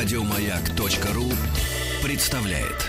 Радиомаяк.ру 0.00 1.24
представляет. 2.04 2.88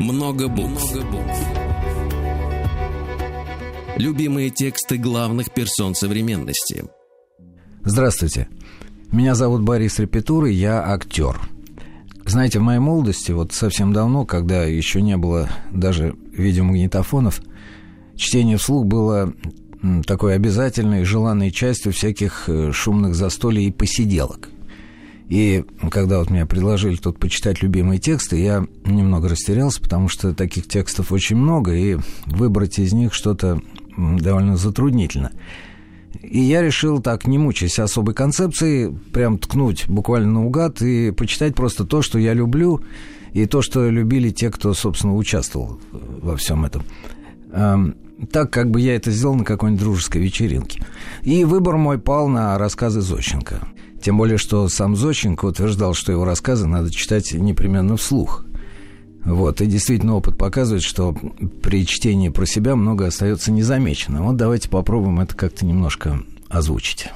Много 0.00 0.48
букв. 0.48 0.90
Любимые 3.98 4.48
тексты 4.48 4.96
главных 4.96 5.52
персон 5.52 5.94
современности. 5.94 6.84
Здравствуйте. 7.82 8.48
Меня 9.12 9.34
зовут 9.34 9.60
Борис 9.60 9.98
Репетур, 9.98 10.46
и 10.46 10.54
я 10.54 10.82
актер. 10.82 11.38
Знаете, 12.24 12.58
в 12.58 12.62
моей 12.62 12.80
молодости, 12.80 13.32
вот 13.32 13.52
совсем 13.52 13.92
давно, 13.92 14.24
когда 14.24 14.64
еще 14.64 15.02
не 15.02 15.18
было 15.18 15.50
даже 15.70 16.16
видеомагнитофонов, 16.32 17.42
чтение 18.16 18.56
вслух 18.56 18.86
было 18.86 19.34
такой 20.06 20.34
обязательной, 20.34 21.04
желанной 21.04 21.50
частью 21.50 21.92
всяких 21.92 22.44
э, 22.48 22.72
шумных 22.72 23.14
застолий 23.14 23.66
и 23.66 23.72
посиделок. 23.72 24.48
И 25.28 25.64
когда 25.90 26.18
вот 26.18 26.30
мне 26.30 26.46
предложили 26.46 26.96
тут 26.96 27.18
почитать 27.18 27.62
любимые 27.62 27.98
тексты, 27.98 28.36
я 28.36 28.66
немного 28.84 29.28
растерялся, 29.28 29.80
потому 29.80 30.08
что 30.08 30.34
таких 30.34 30.68
текстов 30.68 31.12
очень 31.12 31.36
много, 31.36 31.74
и 31.74 31.96
выбрать 32.26 32.78
из 32.78 32.92
них 32.92 33.14
что-то 33.14 33.60
довольно 33.96 34.56
затруднительно. 34.56 35.32
И 36.22 36.40
я 36.40 36.62
решил 36.62 37.00
так, 37.00 37.26
не 37.26 37.38
мучаясь 37.38 37.78
особой 37.78 38.14
концепцией, 38.14 38.94
прям 39.12 39.38
ткнуть 39.38 39.86
буквально 39.88 40.32
наугад 40.32 40.82
и 40.82 41.10
почитать 41.10 41.54
просто 41.54 41.84
то, 41.84 42.02
что 42.02 42.18
я 42.18 42.34
люблю, 42.34 42.82
и 43.32 43.46
то, 43.46 43.62
что 43.62 43.88
любили 43.88 44.30
те, 44.30 44.50
кто, 44.50 44.74
собственно, 44.74 45.16
участвовал 45.16 45.80
во 45.90 46.36
всем 46.36 46.64
этом 46.64 46.82
так, 48.30 48.50
как 48.52 48.70
бы 48.70 48.80
я 48.80 48.96
это 48.96 49.10
сделал 49.10 49.34
на 49.34 49.44
какой-нибудь 49.44 49.82
дружеской 49.82 50.20
вечеринке. 50.22 50.82
И 51.22 51.44
выбор 51.44 51.76
мой 51.76 51.98
пал 51.98 52.28
на 52.28 52.56
рассказы 52.58 53.00
Зощенко. 53.00 53.66
Тем 54.02 54.18
более, 54.18 54.38
что 54.38 54.68
сам 54.68 54.96
Зощенко 54.96 55.46
утверждал, 55.46 55.94
что 55.94 56.12
его 56.12 56.24
рассказы 56.24 56.66
надо 56.66 56.90
читать 56.90 57.32
непременно 57.32 57.96
вслух. 57.96 58.44
Вот, 59.24 59.62
и 59.62 59.66
действительно 59.66 60.16
опыт 60.16 60.36
показывает, 60.36 60.82
что 60.82 61.16
при 61.62 61.86
чтении 61.86 62.28
про 62.28 62.44
себя 62.44 62.76
много 62.76 63.06
остается 63.06 63.50
незамеченным. 63.50 64.24
Вот 64.24 64.36
давайте 64.36 64.68
попробуем 64.68 65.20
это 65.20 65.34
как-то 65.34 65.64
немножко 65.64 66.20
озвучить. 66.50 67.08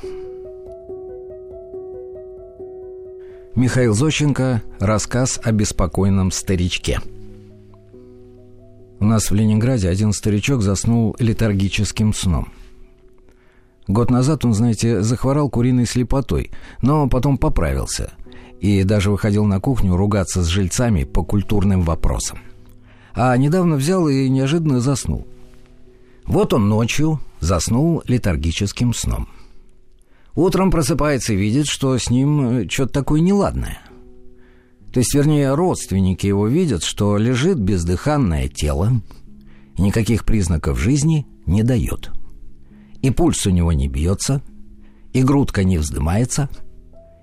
Михаил 3.55 3.93
Зощенко. 3.93 4.63
Рассказ 4.79 5.41
о 5.43 5.53
беспокойном 5.53 6.31
старичке. 6.31 7.01
У 9.01 9.05
нас 9.05 9.31
в 9.31 9.35
Ленинграде 9.35 9.89
один 9.89 10.13
старичок 10.13 10.63
заснул 10.63 11.15
летаргическим 11.19 12.13
сном. 12.13 12.53
Год 13.87 14.11
назад 14.11 14.45
он, 14.45 14.55
знаете, 14.55 15.03
захворал 15.03 15.49
куриной 15.49 15.87
слепотой, 15.87 16.51
но 16.83 17.09
потом 17.09 17.39
поправился 17.39 18.13
и 18.61 18.83
даже 18.83 19.11
выходил 19.11 19.45
на 19.45 19.61
кухню 19.61 19.97
ругаться 19.97 20.43
с 20.43 20.47
жильцами 20.47 21.05
по 21.05 21.23
культурным 21.23 21.83
вопросам. 21.83 22.39
А 23.15 23.37
недавно 23.37 23.77
взял 23.77 24.09
и 24.09 24.29
неожиданно 24.29 24.81
заснул. 24.81 25.27
Вот 26.27 26.53
он 26.53 26.69
ночью 26.69 27.21
заснул 27.41 28.03
летаргическим 28.07 28.93
сном. 28.93 29.29
Утром 30.35 30.71
просыпается 30.71 31.33
и 31.33 31.37
видит, 31.37 31.67
что 31.67 31.97
с 31.97 32.11
ним 32.11 32.59
э, 32.61 32.69
что-то 32.69 32.93
такое 32.93 33.21
неладное. 33.21 33.79
То 34.93 35.01
есть, 35.01 35.15
вернее, 35.15 35.55
родственники 35.55 36.27
его 36.27 36.47
видят, 36.47 36.83
что 36.83 37.19
лежит 37.19 37.59
бездыханное 37.59 38.49
тело, 38.49 39.01
никаких 39.77 40.25
признаков 40.25 40.79
жизни 40.79 41.27
не 41.47 41.63
дает. 41.63 42.11
И 43.03 43.11
пульс 43.11 43.47
у 43.47 43.51
него 43.51 43.73
не 43.73 43.89
бьется, 43.89 44.43
и 45.13 45.23
грудка 45.23 45.65
не 45.65 45.79
вздымается, 45.79 46.49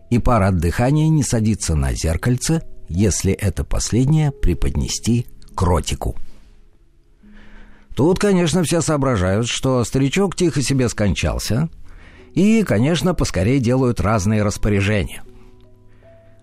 и 0.10 0.20
пара 0.20 0.50
от 0.50 0.58
дыхания 0.58 1.10
не 1.10 1.24
садится 1.24 1.76
на 1.76 1.94
зеркальце, 1.94 2.62
если 2.88 3.34
это 3.34 3.64
последнее 3.64 4.32
преподнести 4.32 5.26
к 5.56 5.62
ротику. 5.64 6.16
Тут, 7.96 8.20
конечно, 8.20 8.64
все 8.64 8.82
соображают, 8.82 9.48
что 9.48 9.84
старичок 9.84 10.36
тихо 10.36 10.62
себе 10.62 10.88
скончался, 10.90 11.70
и, 12.34 12.64
конечно, 12.64 13.14
поскорее 13.14 13.60
делают 13.60 14.02
разные 14.02 14.44
распоряжения– 14.44 15.24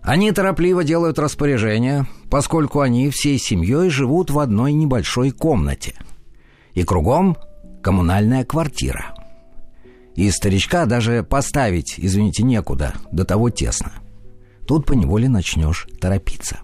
они 0.03 0.33
торопливо 0.33 0.83
делают 0.83 1.19
распоряжения, 1.19 2.09
поскольку 2.29 2.81
они 2.81 3.09
всей 3.11 3.39
семьей 3.39 3.89
живут 3.89 4.31
в 4.31 4.39
одной 4.41 4.73
небольшой 4.73 5.31
комнате. 5.31 5.95
И 6.75 6.83
кругом 6.83 7.37
коммунальная 7.83 8.45
квартира. 8.45 9.15
И 10.17 10.31
старичка 10.31 10.87
даже 10.87 11.23
поставить, 11.23 11.95
извините, 11.99 12.43
некуда, 12.43 12.95
до 13.13 13.25
того 13.25 13.51
тесно. 13.51 13.93
Тут 14.67 14.87
поневоле 14.87 15.29
начнешь 15.29 15.87
торопиться. 16.01 16.59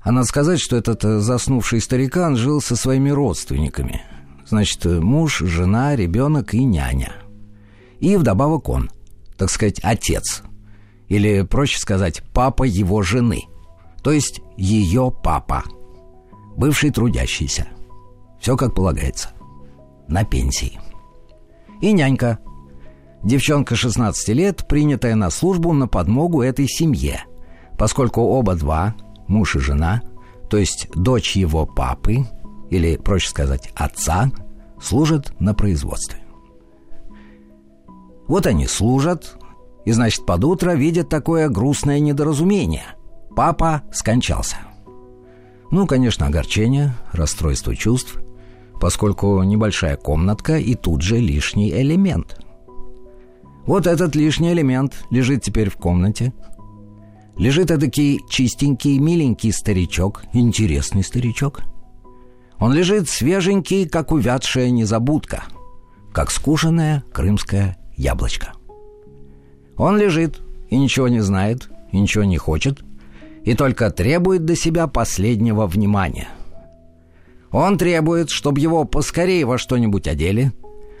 А 0.00 0.12
надо 0.12 0.26
сказать, 0.26 0.60
что 0.60 0.76
этот 0.76 1.04
э, 1.04 1.18
заснувший 1.18 1.80
старикан 1.80 2.36
жил 2.36 2.62
со 2.62 2.74
своими 2.74 3.10
родственниками. 3.10 4.02
Значит, 4.46 4.84
муж, 4.86 5.40
жена, 5.40 5.94
ребенок 5.94 6.54
и 6.54 6.64
няня. 6.64 7.12
И 7.98 8.16
вдобавок 8.16 8.68
он, 8.68 8.90
так 9.36 9.50
сказать, 9.50 9.80
отец– 9.82 10.42
или, 11.10 11.42
проще 11.42 11.78
сказать, 11.78 12.22
папа 12.32 12.62
его 12.62 13.02
жены. 13.02 13.42
То 14.02 14.12
есть 14.12 14.40
ее 14.56 15.12
папа. 15.22 15.64
Бывший 16.56 16.90
трудящийся. 16.90 17.68
Все 18.40 18.56
как 18.56 18.74
полагается. 18.74 19.30
На 20.08 20.24
пенсии. 20.24 20.80
И 21.82 21.92
нянька. 21.92 22.38
Девчонка 23.22 23.74
16 23.74 24.28
лет, 24.28 24.66
принятая 24.68 25.14
на 25.16 25.30
службу 25.30 25.74
на 25.74 25.88
подмогу 25.88 26.42
этой 26.42 26.66
семье, 26.66 27.24
поскольку 27.76 28.22
оба 28.22 28.54
два, 28.54 28.94
муж 29.26 29.56
и 29.56 29.58
жена, 29.58 30.02
то 30.48 30.56
есть 30.56 30.88
дочь 30.94 31.36
его 31.36 31.66
папы, 31.66 32.24
или, 32.70 32.96
проще 32.96 33.28
сказать, 33.28 33.70
отца, 33.74 34.30
служат 34.80 35.34
на 35.38 35.54
производстве. 35.54 36.22
Вот 38.26 38.46
они 38.46 38.66
служат, 38.66 39.36
и, 39.84 39.92
значит, 39.92 40.26
под 40.26 40.44
утро 40.44 40.72
видят 40.72 41.08
такое 41.08 41.48
грустное 41.48 42.00
недоразумение. 42.00 42.86
Папа 43.34 43.82
скончался. 43.92 44.56
Ну, 45.70 45.86
конечно, 45.86 46.26
огорчение, 46.26 46.94
расстройство 47.12 47.74
чувств, 47.76 48.18
поскольку 48.80 49.42
небольшая 49.42 49.96
комнатка 49.96 50.58
и 50.58 50.74
тут 50.74 51.02
же 51.02 51.18
лишний 51.18 51.70
элемент. 51.70 52.40
Вот 53.66 53.86
этот 53.86 54.16
лишний 54.16 54.52
элемент 54.52 55.04
лежит 55.10 55.42
теперь 55.42 55.70
в 55.70 55.76
комнате. 55.76 56.32
Лежит 57.36 57.70
эдакий 57.70 58.20
чистенький, 58.28 58.98
миленький 58.98 59.52
старичок, 59.52 60.24
интересный 60.32 61.04
старичок. 61.04 61.62
Он 62.58 62.72
лежит 62.72 63.08
свеженький, 63.08 63.88
как 63.88 64.12
увядшая 64.12 64.70
незабудка, 64.70 65.44
как 66.12 66.30
скушенное 66.30 67.04
крымское 67.12 67.78
яблочко. 67.96 68.52
Он 69.80 69.96
лежит 69.96 70.42
и 70.68 70.76
ничего 70.76 71.08
не 71.08 71.20
знает, 71.20 71.70
и 71.90 71.98
ничего 71.98 72.24
не 72.24 72.36
хочет, 72.36 72.84
и 73.44 73.54
только 73.54 73.90
требует 73.90 74.44
до 74.44 74.54
себя 74.54 74.86
последнего 74.86 75.66
внимания. 75.66 76.28
Он 77.50 77.78
требует, 77.78 78.28
чтобы 78.28 78.60
его 78.60 78.84
поскорее 78.84 79.46
во 79.46 79.56
что-нибудь 79.56 80.06
одели, 80.06 80.52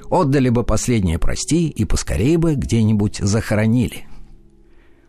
отдали 0.08 0.48
бы 0.48 0.64
последнее 0.64 1.18
прости 1.18 1.68
и 1.68 1.84
поскорее 1.84 2.38
бы 2.38 2.54
где-нибудь 2.54 3.18
захоронили. 3.18 4.06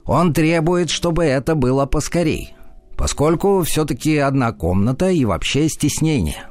Он 0.04 0.34
требует, 0.34 0.90
чтобы 0.90 1.24
это 1.24 1.56
было 1.56 1.86
поскорей, 1.86 2.54
поскольку 2.98 3.64
все-таки 3.64 4.18
одна 4.18 4.52
комната 4.52 5.10
и 5.10 5.24
вообще 5.24 5.70
стеснение. 5.70 6.44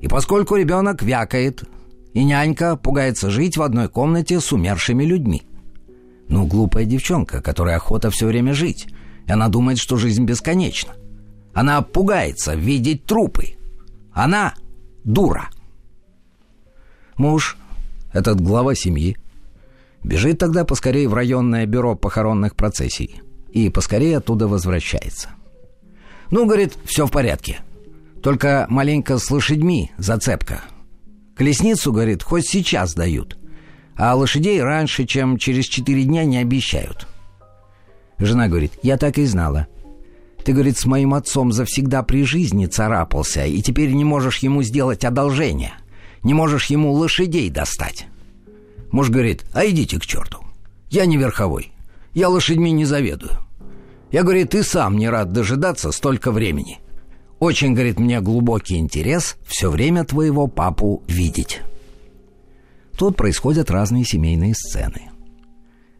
И 0.00 0.08
поскольку 0.08 0.56
ребенок 0.56 1.00
вякает, 1.00 1.62
и 2.12 2.24
нянька 2.24 2.74
пугается 2.74 3.30
жить 3.30 3.56
в 3.56 3.62
одной 3.62 3.88
комнате 3.88 4.40
с 4.40 4.52
умершими 4.52 5.04
людьми– 5.04 5.44
ну, 6.28 6.46
глупая 6.46 6.84
девчонка, 6.84 7.42
которая 7.42 7.76
охота 7.76 8.10
все 8.10 8.26
время 8.26 8.54
жить. 8.54 8.88
Она 9.28 9.48
думает, 9.48 9.78
что 9.78 9.96
жизнь 9.96 10.24
бесконечна. 10.24 10.94
Она 11.52 11.82
пугается 11.82 12.54
видеть 12.54 13.04
трупы. 13.04 13.56
Она 14.12 14.54
дура. 15.04 15.50
Муж, 17.16 17.56
этот 18.12 18.40
глава 18.40 18.74
семьи, 18.74 19.16
бежит 20.02 20.38
тогда 20.38 20.64
поскорее 20.64 21.08
в 21.08 21.14
районное 21.14 21.66
бюро 21.66 21.94
похоронных 21.94 22.56
процессий 22.56 23.20
и 23.50 23.70
поскорее 23.70 24.18
оттуда 24.18 24.48
возвращается. 24.48 25.30
Ну, 26.30 26.46
говорит, 26.46 26.76
все 26.84 27.06
в 27.06 27.10
порядке. 27.10 27.60
Только 28.22 28.66
маленько 28.68 29.18
с 29.18 29.30
лошадьми 29.30 29.92
зацепка. 29.98 30.62
Колесницу, 31.36 31.92
говорит, 31.92 32.22
хоть 32.22 32.48
сейчас 32.48 32.94
дают– 32.94 33.38
а 33.96 34.14
лошадей 34.14 34.62
раньше, 34.62 35.04
чем 35.04 35.38
через 35.38 35.66
четыре 35.66 36.04
дня 36.04 36.24
не 36.24 36.38
обещают. 36.38 37.06
Жена 38.18 38.48
говорит, 38.48 38.72
я 38.82 38.96
так 38.96 39.18
и 39.18 39.24
знала. 39.24 39.66
Ты, 40.44 40.52
говорит, 40.52 40.76
с 40.76 40.84
моим 40.84 41.14
отцом 41.14 41.52
завсегда 41.52 42.02
при 42.02 42.24
жизни 42.24 42.66
царапался, 42.66 43.46
и 43.46 43.62
теперь 43.62 43.92
не 43.92 44.04
можешь 44.04 44.38
ему 44.38 44.62
сделать 44.62 45.04
одолжение. 45.04 45.74
Не 46.22 46.34
можешь 46.34 46.66
ему 46.66 46.92
лошадей 46.92 47.50
достать. 47.50 48.06
Муж 48.92 49.10
говорит, 49.10 49.44
а 49.52 49.66
идите 49.66 49.98
к 49.98 50.06
черту. 50.06 50.38
Я 50.90 51.06
не 51.06 51.16
верховой. 51.16 51.72
Я 52.12 52.28
лошадьми 52.28 52.70
не 52.70 52.84
заведую. 52.84 53.32
Я, 54.12 54.22
говорит, 54.22 54.50
ты 54.50 54.62
сам 54.62 54.96
не 54.96 55.08
рад 55.08 55.32
дожидаться 55.32 55.90
столько 55.90 56.30
времени. 56.30 56.78
Очень, 57.40 57.74
говорит, 57.74 57.98
мне 57.98 58.20
глубокий 58.20 58.76
интерес 58.76 59.36
все 59.44 59.70
время 59.70 60.04
твоего 60.04 60.46
папу 60.46 61.02
видеть. 61.08 61.62
Тут 62.96 63.16
происходят 63.16 63.70
разные 63.70 64.04
семейные 64.04 64.54
сцены. 64.54 65.10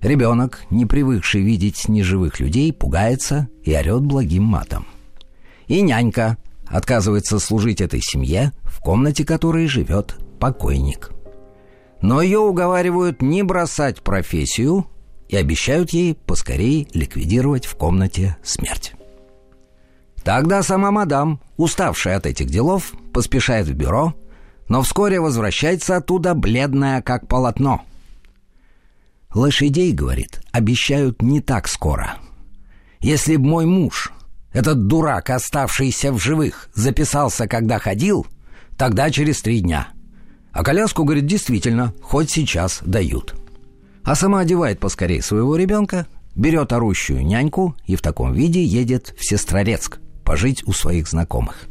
Ребенок, 0.01 0.65
не 0.71 0.87
привыкший 0.87 1.43
видеть 1.43 1.89
неживых 1.89 2.39
людей, 2.39 2.73
пугается 2.73 3.49
и 3.63 3.75
орет 3.75 4.03
благим 4.03 4.45
матом. 4.45 4.87
И 5.67 5.81
нянька 5.81 6.37
отказывается 6.67 7.39
служить 7.39 7.81
этой 7.81 8.01
семье, 8.03 8.53
в 8.65 8.81
комнате 8.81 9.25
которой 9.25 9.67
живет 9.67 10.17
покойник. 10.39 11.11
Но 12.03 12.21
ее 12.21 12.39
уговаривают 12.39 13.23
не 13.23 13.43
бросать 13.43 14.03
профессию 14.03 14.87
и 15.29 15.37
обещают 15.37 15.91
ей 15.91 16.15
поскорее 16.15 16.87
ликвидировать 16.93 17.65
в 17.65 17.77
комнате 17.77 18.37
смерть. 18.43 18.93
Тогда 20.23 20.63
сама 20.63 20.91
мадам, 20.91 21.41
уставшая 21.57 22.17
от 22.19 22.27
этих 22.27 22.49
делов, 22.49 22.93
поспешает 23.13 23.67
в 23.69 23.75
бюро, 23.75 24.15
но 24.69 24.83
вскоре 24.83 25.21
возвращается 25.21 25.97
оттуда 25.97 26.35
бледная, 26.35 27.03
как 27.03 27.29
полотно. 27.29 27.83
«Лошадей,— 29.35 29.93
говорит,— 29.95 30.41
обещают 30.53 31.23
не 31.23 31.41
так 31.41 31.69
скоро. 31.69 32.17
Если 33.01 33.37
б 33.37 33.47
мой 33.47 33.67
муж, 33.67 34.13
этот 34.53 34.87
дурак, 34.87 35.31
оставшийся 35.31 36.13
в 36.13 36.19
живых, 36.19 36.71
записался, 36.75 37.49
когда 37.49 37.79
ходил, 37.79 38.27
тогда 38.77 39.11
через 39.11 39.43
три 39.43 39.61
дня. 39.61 39.89
А 40.53 40.63
коляску, 40.63 41.05
говорит, 41.05 41.27
действительно, 41.27 41.93
хоть 42.01 42.31
сейчас 42.31 42.81
дают» 42.85 43.35
а 44.05 44.15
сама 44.15 44.41
одевает 44.41 44.79
поскорее 44.79 45.23
своего 45.23 45.57
ребенка, 45.57 46.07
берет 46.35 46.73
орущую 46.73 47.25
няньку 47.25 47.75
и 47.87 47.97
в 47.97 48.03
таком 48.03 48.33
виде 48.33 48.63
едет 48.63 49.15
в 49.19 49.25
Сестрорецк 49.25 49.99
пожить 50.25 50.63
у 50.69 50.73
своих 50.73 51.09
знакомых. 51.09 51.67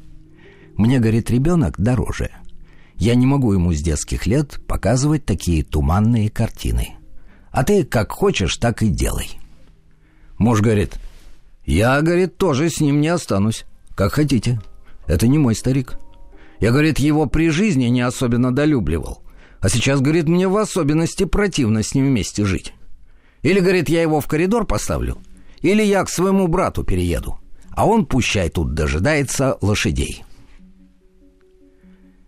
Мне, 0.76 1.00
говорит, 1.00 1.30
ребенок 1.30 1.76
дороже. 1.80 2.32
Я 2.98 3.16
не 3.16 3.26
могу 3.26 3.54
ему 3.54 3.74
с 3.74 3.82
детских 3.82 4.28
лет 4.28 4.60
показывать 4.68 5.26
такие 5.26 5.64
туманные 5.64 6.30
картины. 6.30 6.96
А 7.52 7.64
ты 7.64 7.84
как 7.84 8.12
хочешь, 8.12 8.58
так 8.58 8.82
и 8.82 8.88
делай. 8.88 9.30
Муж 10.38 10.62
говорит, 10.62 10.98
я, 11.66 12.02
говорит, 12.02 12.38
тоже 12.38 12.70
с 12.70 12.80
ним 12.80 13.02
не 13.02 13.08
останусь. 13.08 13.66
Как 13.96 14.14
хотите. 14.14 14.62
Это 15.08 15.28
не 15.28 15.38
мой 15.38 15.56
старик. 15.56 15.98
Я, 16.60 16.72
говорит, 16.72 17.00
его 17.00 17.26
при 17.26 17.50
жизни 17.50 17.86
не 17.86 18.02
особенно 18.02 18.54
долюбливал. 18.54 19.22
А 19.60 19.70
сейчас, 19.70 20.02
говорит, 20.02 20.28
мне 20.28 20.48
в 20.48 20.58
особенности 20.58 21.26
противно 21.26 21.84
с 21.84 21.94
ним 21.94 22.08
вместе 22.08 22.46
жить. 22.46 22.74
Или, 23.44 23.60
говорит, 23.60 23.90
я 23.90 24.02
его 24.02 24.20
в 24.22 24.28
коридор 24.28 24.66
поставлю, 24.66 25.18
или 25.62 25.84
я 25.84 26.04
к 26.04 26.10
своему 26.10 26.48
брату 26.48 26.84
перееду, 26.84 27.40
а 27.72 27.86
он 27.86 28.06
пущай 28.06 28.50
тут 28.50 28.74
дожидается 28.74 29.58
лошадей. 29.62 30.24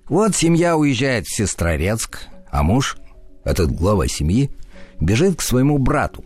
Вот 0.08 0.36
семья 0.36 0.78
уезжает 0.78 1.26
в 1.26 1.36
Сестрорецк, 1.36 2.28
а 2.52 2.62
муж, 2.62 2.98
этот 3.44 3.72
глава 3.72 4.08
семьи, 4.08 4.52
бежит 5.00 5.38
к 5.38 5.42
своему 5.42 5.80
брату. 5.80 6.24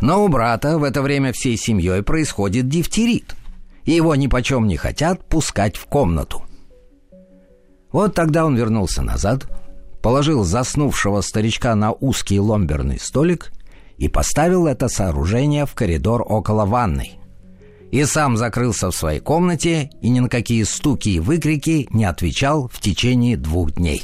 Но 0.00 0.24
у 0.24 0.28
брата 0.28 0.78
в 0.78 0.84
это 0.84 1.00
время 1.00 1.32
всей 1.32 1.56
семьей 1.56 2.02
происходит 2.02 2.68
дифтерит, 2.68 3.34
и 3.84 3.92
его 3.92 4.14
ни 4.14 4.26
почем 4.26 4.66
не 4.66 4.76
хотят 4.76 5.26
пускать 5.26 5.76
в 5.76 5.86
комнату. 5.86 6.42
Вот 7.90 8.14
тогда 8.14 8.44
он 8.44 8.54
вернулся 8.54 9.00
назад, 9.00 9.46
положил 10.02 10.44
заснувшего 10.44 11.22
старичка 11.22 11.74
на 11.74 11.92
узкий 11.92 12.38
ломберный 12.38 13.00
столик 13.00 13.50
и 13.96 14.08
поставил 14.08 14.66
это 14.66 14.88
сооружение 14.88 15.64
в 15.64 15.74
коридор 15.74 16.22
около 16.26 16.66
ванной. 16.66 17.18
И 17.94 18.04
сам 18.06 18.36
закрылся 18.36 18.90
в 18.90 18.96
своей 18.96 19.20
комнате 19.20 19.88
и 20.02 20.08
ни 20.08 20.18
на 20.18 20.28
какие 20.28 20.64
стуки 20.64 21.10
и 21.10 21.20
выкрики 21.20 21.86
не 21.92 22.04
отвечал 22.04 22.66
в 22.66 22.80
течение 22.80 23.36
двух 23.36 23.74
дней. 23.74 24.02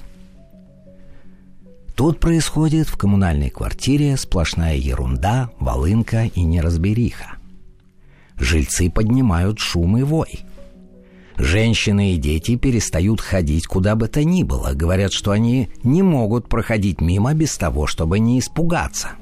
Тут 1.96 2.20
происходит 2.20 2.88
в 2.88 2.96
коммунальной 2.96 3.50
квартире 3.50 4.16
сплошная 4.16 4.76
ерунда, 4.76 5.50
волынка 5.58 6.30
и 6.32 6.42
неразбериха. 6.42 7.32
Жильцы 8.36 8.88
поднимают 8.92 9.58
шум 9.58 9.98
и 9.98 10.04
вой– 10.04 10.38
Женщины 11.36 12.12
и 12.12 12.16
дети 12.18 12.56
перестают 12.56 13.22
ходить 13.22 13.66
куда 13.66 13.96
бы 13.96 14.08
то 14.08 14.22
ни 14.22 14.42
было, 14.42 14.72
говорят, 14.74 15.10
что 15.10 15.30
они 15.30 15.70
не 15.82 16.02
могут 16.02 16.50
проходить 16.50 17.00
мимо 17.00 17.32
без 17.32 17.56
того, 17.56 17.86
чтобы 17.86 18.18
не 18.18 18.38
испугаться. 18.38 19.12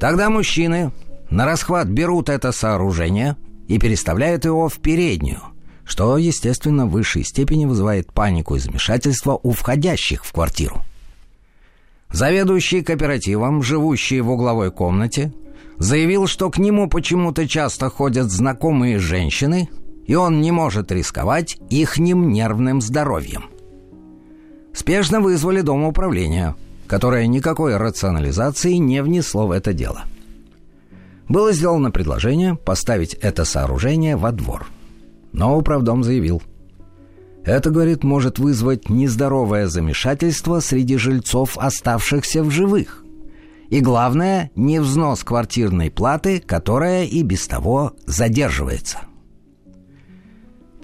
Тогда 0.00 0.30
мужчины 0.30 0.92
на 1.30 1.46
расхват 1.46 1.88
берут 1.88 2.28
это 2.28 2.52
сооружение 2.52 3.36
и 3.68 3.78
переставляют 3.78 4.44
его 4.44 4.68
в 4.68 4.78
переднюю, 4.78 5.40
что, 5.84 6.16
естественно, 6.18 6.86
в 6.86 6.90
высшей 6.90 7.24
степени 7.24 7.66
вызывает 7.66 8.12
панику 8.12 8.56
и 8.56 8.58
замешательство 8.58 9.38
у 9.42 9.52
входящих 9.52 10.24
в 10.24 10.32
квартиру. 10.32 10.82
Заведующий 12.12 12.82
кооперативом, 12.82 13.62
живущий 13.62 14.20
в 14.20 14.30
угловой 14.30 14.70
комнате, 14.70 15.32
заявил, 15.78 16.26
что 16.26 16.50
к 16.50 16.58
нему 16.58 16.88
почему-то 16.88 17.48
часто 17.48 17.90
ходят 17.90 18.30
знакомые 18.30 18.98
женщины– 18.98 19.68
и 20.06 20.14
он 20.14 20.40
не 20.40 20.52
может 20.52 20.92
рисковать 20.92 21.56
ихним 21.70 22.30
нервным 22.30 22.80
здоровьем. 22.80 23.44
Спешно 24.72 25.20
вызвали 25.20 25.60
Дом 25.60 25.84
управления, 25.84 26.56
которое 26.86 27.26
никакой 27.26 27.76
рационализации 27.76 28.74
не 28.74 29.02
внесло 29.02 29.46
в 29.46 29.50
это 29.50 29.72
дело. 29.72 30.04
Было 31.28 31.52
сделано 31.52 31.90
предложение 31.90 32.54
поставить 32.54 33.14
это 33.14 33.44
сооружение 33.44 34.16
во 34.16 34.32
двор. 34.32 34.66
Но 35.32 35.56
управдом 35.56 36.04
заявил. 36.04 36.42
Это, 37.44 37.70
говорит, 37.70 38.04
может 38.04 38.38
вызвать 38.38 38.88
нездоровое 38.88 39.66
замешательство 39.66 40.60
среди 40.60 40.96
жильцов, 40.96 41.58
оставшихся 41.58 42.42
в 42.42 42.50
живых. 42.50 43.04
И 43.68 43.80
главное, 43.80 44.50
не 44.54 44.80
взнос 44.80 45.24
квартирной 45.24 45.90
платы, 45.90 46.40
которая 46.40 47.04
и 47.04 47.22
без 47.22 47.46
того 47.46 47.92
задерживается– 48.06 49.00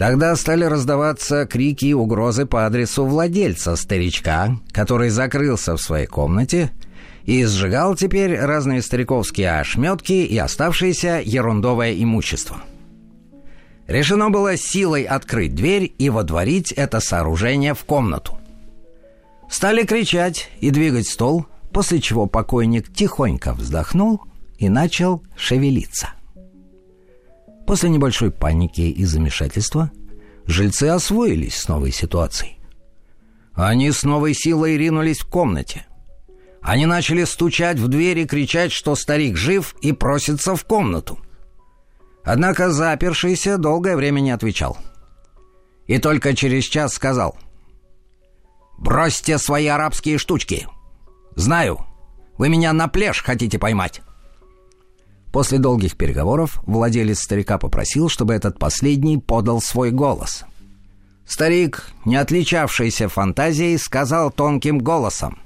Тогда 0.00 0.34
стали 0.34 0.64
раздаваться 0.64 1.44
крики 1.44 1.84
и 1.84 1.92
угрозы 1.92 2.46
по 2.46 2.64
адресу 2.64 3.04
владельца 3.04 3.76
старичка, 3.76 4.56
который 4.72 5.10
закрылся 5.10 5.76
в 5.76 5.82
своей 5.82 6.06
комнате 6.06 6.70
и 7.24 7.44
сжигал 7.44 7.94
теперь 7.94 8.36
разные 8.38 8.82
стариковские 8.82 9.60
ошметки 9.60 10.12
и 10.12 10.36
оставшееся 10.38 11.20
ерундовое 11.24 11.94
имущество. 12.02 12.58
Решено 13.86 14.30
было 14.30 14.56
силой 14.56 15.02
открыть 15.02 15.54
дверь 15.54 15.92
и 15.98 16.10
водворить 16.10 16.72
это 16.72 17.00
сооружение 17.00 17.74
в 17.74 17.84
комнату. 17.84 18.38
Стали 19.48 19.84
кричать 19.84 20.48
и 20.60 20.70
двигать 20.70 21.08
стол, 21.08 21.46
после 21.72 22.00
чего 22.00 22.26
покойник 22.26 22.92
тихонько 22.92 23.52
вздохнул 23.52 24.22
и 24.58 24.68
начал 24.68 25.22
шевелиться. 25.36 26.10
После 27.66 27.90
небольшой 27.90 28.30
паники 28.30 28.80
и 28.80 29.04
замешательства 29.04 29.90
жильцы 30.46 30.84
освоились 30.84 31.56
с 31.56 31.68
новой 31.68 31.92
ситуацией. 31.92 32.58
Они 33.54 33.90
с 33.90 34.04
новой 34.04 34.34
силой 34.34 34.76
ринулись 34.76 35.18
в 35.18 35.26
комнате. 35.26 35.86
Они 36.62 36.86
начали 36.86 37.24
стучать 37.24 37.78
в 37.78 37.88
дверь 37.88 38.18
и 38.18 38.26
кричать, 38.26 38.72
что 38.72 38.94
старик 38.94 39.36
жив 39.36 39.74
и 39.80 39.92
просится 39.92 40.54
в 40.56 40.64
комнату. 40.64 41.18
Однако 42.24 42.70
запершийся 42.70 43.56
долгое 43.56 43.96
время 43.96 44.20
не 44.20 44.30
отвечал. 44.30 44.78
И 45.86 45.98
только 45.98 46.36
через 46.36 46.64
час 46.64 46.94
сказал 46.94 47.36
«Бросьте 48.78 49.38
свои 49.38 49.66
арабские 49.66 50.18
штучки! 50.18 50.66
Знаю, 51.34 51.80
вы 52.36 52.48
меня 52.48 52.72
на 52.72 52.88
плешь 52.88 53.22
хотите 53.22 53.58
поймать!» 53.58 54.02
После 55.32 55.58
долгих 55.58 55.96
переговоров 55.96 56.60
владелец 56.66 57.20
старика 57.20 57.56
попросил, 57.56 58.08
чтобы 58.08 58.34
этот 58.34 58.58
последний 58.58 59.18
подал 59.18 59.60
свой 59.60 59.90
голос. 59.90 60.44
Старик, 61.26 61.92
не 62.04 62.16
отличавшийся 62.16 63.08
фантазией, 63.08 63.78
сказал 63.78 64.32
тонким 64.32 64.78
голосом. 64.78 65.38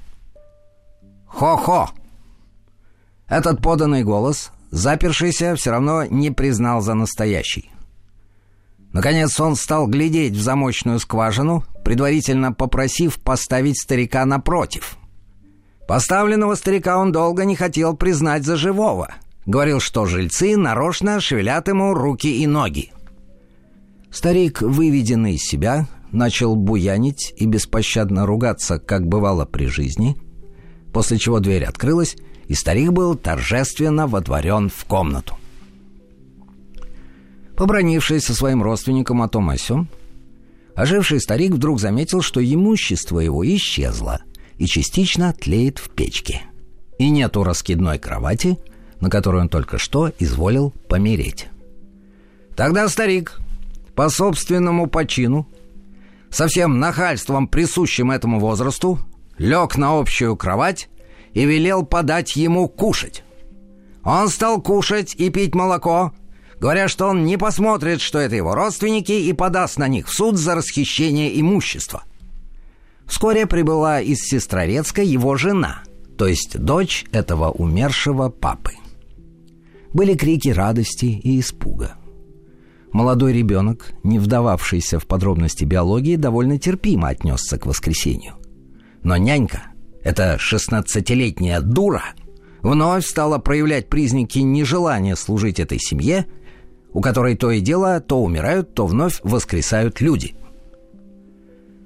«Хо-хо!» 1.35 1.89
Этот 3.27 3.61
поданный 3.61 4.03
голос, 4.03 4.51
запершийся, 4.71 5.55
все 5.55 5.71
равно 5.71 6.05
не 6.05 6.31
признал 6.31 6.81
за 6.81 6.93
настоящий. 6.93 7.71
Наконец 8.93 9.39
он 9.39 9.55
стал 9.55 9.87
глядеть 9.87 10.33
в 10.33 10.41
замочную 10.41 10.99
скважину, 10.99 11.63
предварительно 11.83 12.53
попросив 12.53 13.19
поставить 13.19 13.79
старика 13.79 14.25
напротив. 14.25 14.97
Поставленного 15.87 16.55
старика 16.55 16.97
он 16.97 17.11
долго 17.11 17.45
не 17.45 17.55
хотел 17.55 17.95
признать 17.95 18.43
за 18.45 18.55
живого— 18.55 19.09
Говорил, 19.45 19.79
что 19.79 20.05
жильцы 20.05 20.57
нарочно 20.57 21.19
шевелят 21.19 21.67
ему 21.67 21.93
руки 21.93 22.41
и 22.41 22.47
ноги. 22.47 22.91
Старик, 24.11 24.61
выведенный 24.61 25.35
из 25.35 25.43
себя, 25.43 25.87
начал 26.11 26.55
буянить 26.55 27.33
и 27.37 27.45
беспощадно 27.45 28.25
ругаться, 28.25 28.79
как 28.79 29.07
бывало 29.07 29.45
при 29.45 29.67
жизни, 29.67 30.17
после 30.95 31.17
чего 31.17 31.41
дверь 31.41 31.65
открылась, 31.65 32.15
и 32.47 32.53
старик 32.53 32.93
был 32.93 33.15
торжественно 33.15 34.07
водворен 34.07 34.69
в 34.69 34.85
комнату. 34.85 35.37
Побронившись 37.57 38.23
со 38.23 38.33
своим 38.33 38.63
родственником 38.63 39.21
о 39.21 39.27
том 39.27 39.49
о 39.49 39.57
сём, 39.57 39.89
оживший 40.73 41.19
старик 41.19 41.51
вдруг 41.51 41.81
заметил, 41.81 42.21
что 42.21 42.41
имущество 42.41 43.19
его 43.19 43.45
исчезло 43.45 44.21
и 44.57 44.67
частично 44.67 45.33
тлеет 45.33 45.79
в 45.79 45.89
печке. 45.89 46.43
И 46.97 47.09
нету 47.09 47.43
раскидной 47.43 47.99
кровати, 47.99 48.57
на 49.01 49.09
которой 49.09 49.41
он 49.41 49.49
только 49.49 49.77
что 49.77 50.13
изволил 50.17 50.71
помереть. 50.87 51.47
Тогда 52.55 52.87
старик, 52.87 53.37
по 53.95 54.07
собственному 54.07 54.87
почину, 54.87 55.45
со 56.29 56.47
всем 56.47 56.79
нахальством, 56.79 57.49
присущим 57.49 58.11
этому 58.11 58.39
возрасту, 58.39 58.97
лег 59.37 59.77
на 59.77 59.99
общую 59.99 60.35
кровать 60.35 60.89
и 61.33 61.45
велел 61.45 61.85
подать 61.85 62.35
ему 62.35 62.67
кушать. 62.67 63.23
Он 64.03 64.29
стал 64.29 64.61
кушать 64.61 65.15
и 65.15 65.29
пить 65.29 65.55
молоко, 65.55 66.13
говоря, 66.59 66.87
что 66.87 67.07
он 67.07 67.25
не 67.25 67.37
посмотрит, 67.37 68.01
что 68.01 68.19
это 68.19 68.35
его 68.35 68.55
родственники, 68.55 69.11
и 69.11 69.33
подаст 69.33 69.77
на 69.77 69.87
них 69.87 70.07
в 70.07 70.13
суд 70.13 70.37
за 70.37 70.55
расхищение 70.55 71.39
имущества. 71.39 72.03
Вскоре 73.05 73.45
прибыла 73.45 74.01
из 74.01 74.21
Сестрорецка 74.21 75.01
его 75.01 75.35
жена, 75.35 75.83
то 76.17 76.27
есть 76.27 76.57
дочь 76.57 77.05
этого 77.11 77.51
умершего 77.51 78.29
папы. 78.29 78.73
Были 79.93 80.15
крики 80.15 80.49
радости 80.49 81.05
и 81.05 81.39
испуга. 81.39 81.95
Молодой 82.91 83.33
ребенок, 83.33 83.91
не 84.03 84.19
вдававшийся 84.19 84.99
в 84.99 85.05
подробности 85.05 85.65
биологии, 85.65 86.15
довольно 86.15 86.57
терпимо 86.57 87.09
отнесся 87.09 87.57
к 87.57 87.65
воскресению. 87.65 88.35
Но 89.05 89.15
нянька, 89.15 89.67
эта 90.03 90.37
шестнадцатилетняя 90.37 91.61
дура, 91.61 92.03
вновь 92.61 93.05
стала 93.05 93.37
проявлять 93.37 93.87
признаки 93.87 94.39
нежелания 94.39 95.15
служить 95.15 95.61
этой 95.61 95.79
семье– 95.79 96.25
у 96.95 97.01
которой 97.01 97.35
то 97.35 97.51
и 97.51 97.59
дело 97.59 97.99
то 97.99 98.23
умирают, 98.23 98.73
то 98.73 98.87
вновь 98.87 99.19
воскресают 99.21 99.99
люди. 99.99 100.33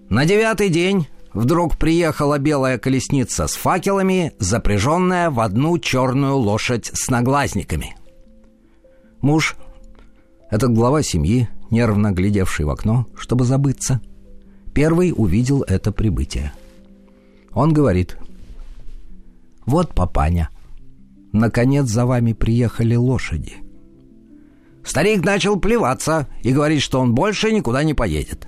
На 0.08 0.24
девятый 0.26 0.70
день 0.70 1.08
вдруг 1.34 1.80
приехала 1.80 2.38
белая 2.38 2.78
колесница 2.78 3.48
с 3.48 3.56
факелами, 3.56 4.34
запряженная 4.38 5.32
в 5.32 5.40
одну 5.40 5.80
черную 5.80 6.36
лошадь 6.36 6.92
с 6.94 7.10
наглазниками. 7.10 7.96
Муж, 9.22 9.56
этот 10.52 10.74
глава 10.74 11.02
семьи, 11.02 11.50
нервно 11.72 12.12
глядевший 12.12 12.66
в 12.66 12.70
окно, 12.70 13.08
чтобы 13.18 13.46
забыться, 13.46 14.02
первый 14.76 15.12
увидел 15.16 15.64
это 15.64 15.92
прибытие. 15.92 16.54
Он 17.53 17.74
говорит, 17.74 18.18
«Вот, 19.65 19.94
папаня, 19.94 20.50
наконец 21.32 21.88
за 21.88 22.06
вами 22.06 22.34
приехали 22.34 22.96
лошади». 22.96 23.58
Старик 24.84 25.24
начал 25.24 25.60
плеваться 25.60 26.27
и 26.41 26.51
говорить, 26.51 26.82
что 26.82 27.00
он 27.00 27.13
больше 27.13 27.51
никуда 27.51 27.84
не 27.84 27.94
поедет. 27.94 28.48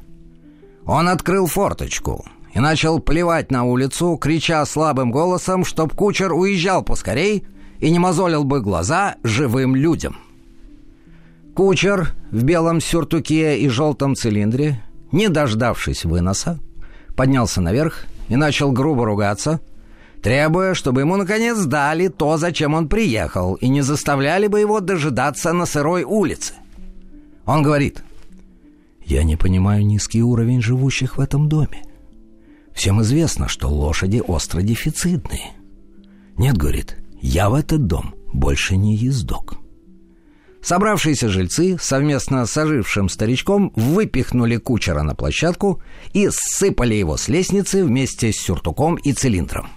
Он 0.85 1.07
открыл 1.07 1.45
форточку 1.45 2.25
и 2.53 2.59
начал 2.59 2.99
плевать 2.99 3.51
на 3.51 3.63
улицу, 3.63 4.17
крича 4.17 4.65
слабым 4.65 5.11
голосом, 5.11 5.63
чтоб 5.63 5.93
кучер 5.93 6.33
уезжал 6.33 6.83
поскорей 6.83 7.45
и 7.79 7.91
не 7.91 7.99
мозолил 7.99 8.43
бы 8.43 8.61
глаза 8.61 9.15
живым 9.23 9.75
людям. 9.75 10.17
Кучер 11.55 12.13
в 12.31 12.43
белом 12.43 12.81
сюртуке 12.81 13.59
и 13.59 13.67
желтом 13.67 14.15
цилиндре, 14.15 14.83
не 15.11 15.29
дождавшись 15.29 16.05
выноса, 16.05 16.59
поднялся 17.15 17.61
наверх 17.61 18.05
и 18.31 18.35
начал 18.35 18.71
грубо 18.71 19.05
ругаться– 19.05 19.59
требуя, 20.21 20.73
чтобы 20.73 21.01
ему 21.01 21.17
наконец 21.17 21.59
дали 21.65 22.07
то, 22.07 22.37
зачем 22.37 22.73
он 22.73 22.87
приехал, 22.87 23.55
и 23.55 23.67
не 23.67 23.81
заставляли 23.81 24.47
бы 24.47 24.59
его 24.59 24.79
дожидаться 24.79 25.53
на 25.53 25.65
сырой 25.65 26.03
улице. 26.03 26.53
Он 27.45 27.63
говорит, 27.63 28.03
«Я 29.03 29.23
не 29.23 29.35
понимаю 29.35 29.85
низкий 29.85 30.23
уровень 30.23 30.61
живущих 30.61 31.17
в 31.17 31.21
этом 31.21 31.49
доме. 31.49 31.83
Всем 32.73 33.01
известно, 33.01 33.47
что 33.47 33.67
лошади 33.67 34.21
остро 34.25 34.61
дефицитные. 34.61 35.51
Нет,— 36.37 36.57
говорит,— 36.57 36.97
я 37.21 37.49
в 37.49 37.55
этот 37.55 37.87
дом 37.87 38.15
больше 38.33 38.77
не 38.77 38.95
ездок». 38.95 39.60
Собравшиеся 40.61 41.27
жильцы 41.27 41.77
совместно 41.81 42.45
с 42.45 42.55
ожившим 42.55 43.09
старичком 43.09 43.73
выпихнули 43.75 44.57
кучера 44.57 45.01
на 45.01 45.15
площадку 45.15 45.81
и 46.13 46.29
сыпали 46.31 46.93
его 46.93 47.17
с 47.17 47.27
лестницы 47.27 47.83
вместе 47.83 48.31
с 48.31 48.37
сюртуком 48.37 48.95
и 48.95 49.11
цилиндром. 49.11 49.69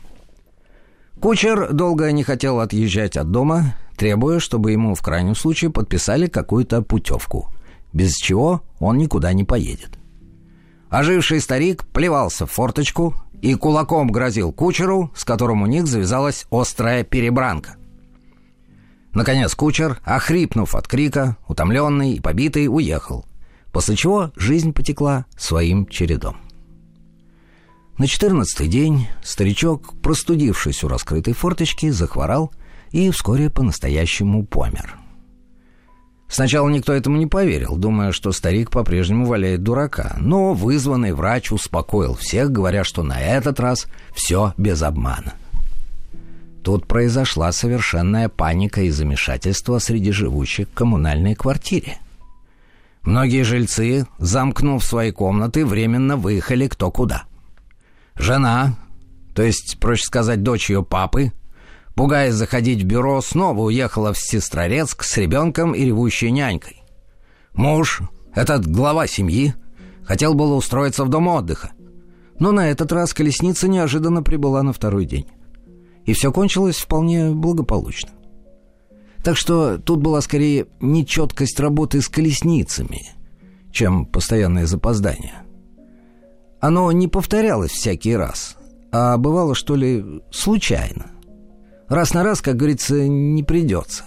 Кучер 1.20 1.72
долго 1.72 2.12
не 2.12 2.22
хотел 2.22 2.60
отъезжать 2.60 3.16
от 3.16 3.30
дома, 3.30 3.76
требуя, 3.96 4.40
чтобы 4.40 4.72
ему 4.72 4.94
в 4.94 5.00
крайнем 5.00 5.34
случае 5.34 5.70
подписали 5.70 6.26
какую-то 6.26 6.82
путевку, 6.82 7.48
без 7.94 8.14
чего 8.16 8.62
он 8.78 8.98
никуда 8.98 9.32
не 9.32 9.44
поедет. 9.44 9.98
Оживший 10.90 11.40
старик 11.40 11.84
плевался 11.86 12.44
в 12.46 12.52
форточку 12.52 13.14
и 13.40 13.54
кулаком 13.54 14.08
грозил 14.12 14.52
кучеру, 14.52 15.10
с 15.16 15.24
которым 15.24 15.62
у 15.62 15.66
них 15.66 15.86
завязалась 15.86 16.46
острая 16.50 17.04
перебранка. 17.04 17.76
Наконец 19.14 19.54
кучер, 19.54 20.00
охрипнув 20.04 20.74
от 20.74 20.88
крика, 20.88 21.36
утомленный 21.46 22.14
и 22.14 22.20
побитый, 22.20 22.66
уехал, 22.66 23.24
после 23.72 23.94
чего 23.94 24.32
жизнь 24.36 24.72
потекла 24.72 25.26
своим 25.36 25.86
чередом. 25.86 26.36
На 27.96 28.08
четырнадцатый 28.08 28.66
день 28.66 29.06
старичок, 29.22 29.94
простудившись 30.02 30.82
у 30.82 30.88
раскрытой 30.88 31.32
форточки, 31.32 31.90
захворал 31.90 32.52
и 32.90 33.10
вскоре 33.10 33.50
по-настоящему 33.50 34.44
помер. 34.44 34.98
Сначала 36.26 36.68
никто 36.68 36.92
этому 36.92 37.16
не 37.16 37.26
поверил, 37.26 37.76
думая, 37.76 38.10
что 38.10 38.32
старик 38.32 38.72
по-прежнему 38.72 39.26
валяет 39.26 39.62
дурака, 39.62 40.16
но 40.18 40.54
вызванный 40.54 41.12
врач 41.12 41.52
успокоил 41.52 42.14
всех, 42.16 42.50
говоря, 42.50 42.82
что 42.82 43.04
на 43.04 43.20
этот 43.20 43.60
раз 43.60 43.86
все 44.12 44.54
без 44.56 44.82
обмана. 44.82 45.34
Тут 46.64 46.86
произошла 46.86 47.52
совершенная 47.52 48.28
паника 48.28 48.80
и 48.80 48.90
замешательство 48.90 49.78
среди 49.78 50.10
живущих 50.10 50.68
в 50.68 50.74
коммунальной 50.74 51.34
квартире. 51.34 51.98
Многие 53.02 53.42
жильцы, 53.42 54.06
замкнув 54.18 54.82
свои 54.82 55.12
комнаты, 55.12 55.66
временно 55.66 56.16
выехали 56.16 56.66
кто 56.66 56.90
куда– 56.90 57.24
Жена, 58.16 58.76
то 59.34 59.42
есть, 59.42 59.78
проще 59.80 60.04
сказать, 60.04 60.42
дочь 60.42 60.70
ее 60.70 60.84
папы, 60.84 61.32
пугаясь 61.94 62.34
заходить 62.34 62.82
в 62.82 62.86
бюро, 62.86 63.20
снова 63.20 63.62
уехала 63.62 64.12
в 64.12 64.18
Сестрорецк 64.18 65.02
с 65.02 65.16
ребенком 65.16 65.72
и 65.72 65.84
ревущей 65.84 66.30
нянькой. 66.30 66.82
Муж, 67.54 68.02
этот 68.34 68.66
глава 68.66 69.06
семьи, 69.06 69.54
хотел 70.04 70.34
было 70.34 70.54
устроиться 70.54 71.04
в 71.04 71.08
дом 71.08 71.26
отдыха, 71.28 71.72
но 72.38 72.52
на 72.52 72.70
этот 72.70 72.92
раз 72.92 73.14
колесница 73.14 73.68
неожиданно 73.68 74.22
прибыла 74.22 74.62
на 74.62 74.72
второй 74.72 75.04
день. 75.04 75.26
И 76.04 76.12
все 76.12 76.32
кончилось 76.32 76.76
вполне 76.76 77.30
благополучно. 77.30 78.10
Так 79.22 79.36
что 79.38 79.78
тут 79.78 80.02
была 80.02 80.20
скорее 80.20 80.66
нечеткость 80.80 81.58
работы 81.58 82.02
с 82.02 82.08
колесницами, 82.08 83.06
чем 83.72 84.04
постоянное 84.04 84.66
запоздание. 84.66 85.44
Оно 86.60 86.92
не 86.92 87.08
повторялось 87.08 87.72
всякий 87.72 88.16
раз, 88.16 88.56
а 88.92 89.16
бывало, 89.16 89.54
что 89.54 89.76
ли, 89.76 90.22
случайно. 90.30 91.06
Раз 91.88 92.12
на 92.14 92.22
раз, 92.22 92.40
как 92.40 92.56
говорится, 92.56 93.08
не 93.08 93.42
придется. 93.42 94.04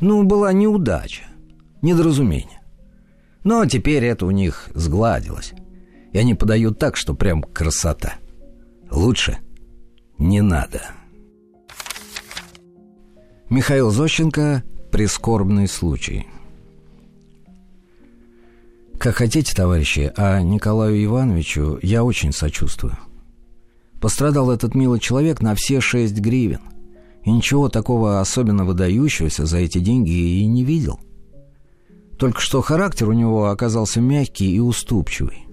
Ну, 0.00 0.24
была 0.24 0.52
неудача, 0.52 1.22
недоразумение. 1.82 2.62
Но 3.44 3.64
теперь 3.66 4.04
это 4.04 4.26
у 4.26 4.30
них 4.32 4.68
сгладилось. 4.74 5.52
И 6.12 6.18
они 6.18 6.34
подают 6.34 6.78
так, 6.78 6.96
что 6.96 7.14
прям 7.14 7.42
красота. 7.42 8.14
Лучше 8.90 9.38
не 10.18 10.40
надо. 10.42 10.82
Михаил 13.48 13.90
Зощенко 13.90 14.64
«Прискорбный 14.90 15.68
случай». 15.68 16.26
Как 18.98 19.16
хотите, 19.16 19.54
товарищи, 19.54 20.12
а 20.16 20.40
Николаю 20.40 21.04
Ивановичу 21.04 21.78
я 21.82 22.02
очень 22.02 22.32
сочувствую. 22.32 22.96
Пострадал 24.00 24.50
этот 24.50 24.74
милый 24.74 25.00
человек 25.00 25.40
на 25.42 25.54
все 25.54 25.80
шесть 25.80 26.18
гривен. 26.18 26.60
И 27.22 27.30
ничего 27.30 27.68
такого 27.68 28.20
особенно 28.20 28.64
выдающегося 28.64 29.46
за 29.46 29.58
эти 29.58 29.78
деньги 29.78 30.10
и 30.10 30.46
не 30.46 30.64
видел. 30.64 31.00
Только 32.18 32.40
что 32.40 32.62
характер 32.62 33.08
у 33.08 33.12
него 33.12 33.50
оказался 33.50 34.00
мягкий 34.00 34.54
и 34.54 34.60
уступчивый. 34.60 35.45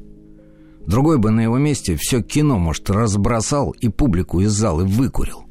Другой 0.85 1.17
бы 1.17 1.31
на 1.31 1.41
его 1.41 1.57
месте 1.57 1.95
все 1.95 2.21
кино, 2.21 2.57
может, 2.59 2.89
разбросал 2.89 3.71
и 3.71 3.87
публику 3.87 4.41
из 4.41 4.51
зала 4.51 4.83
выкурил. 4.83 5.45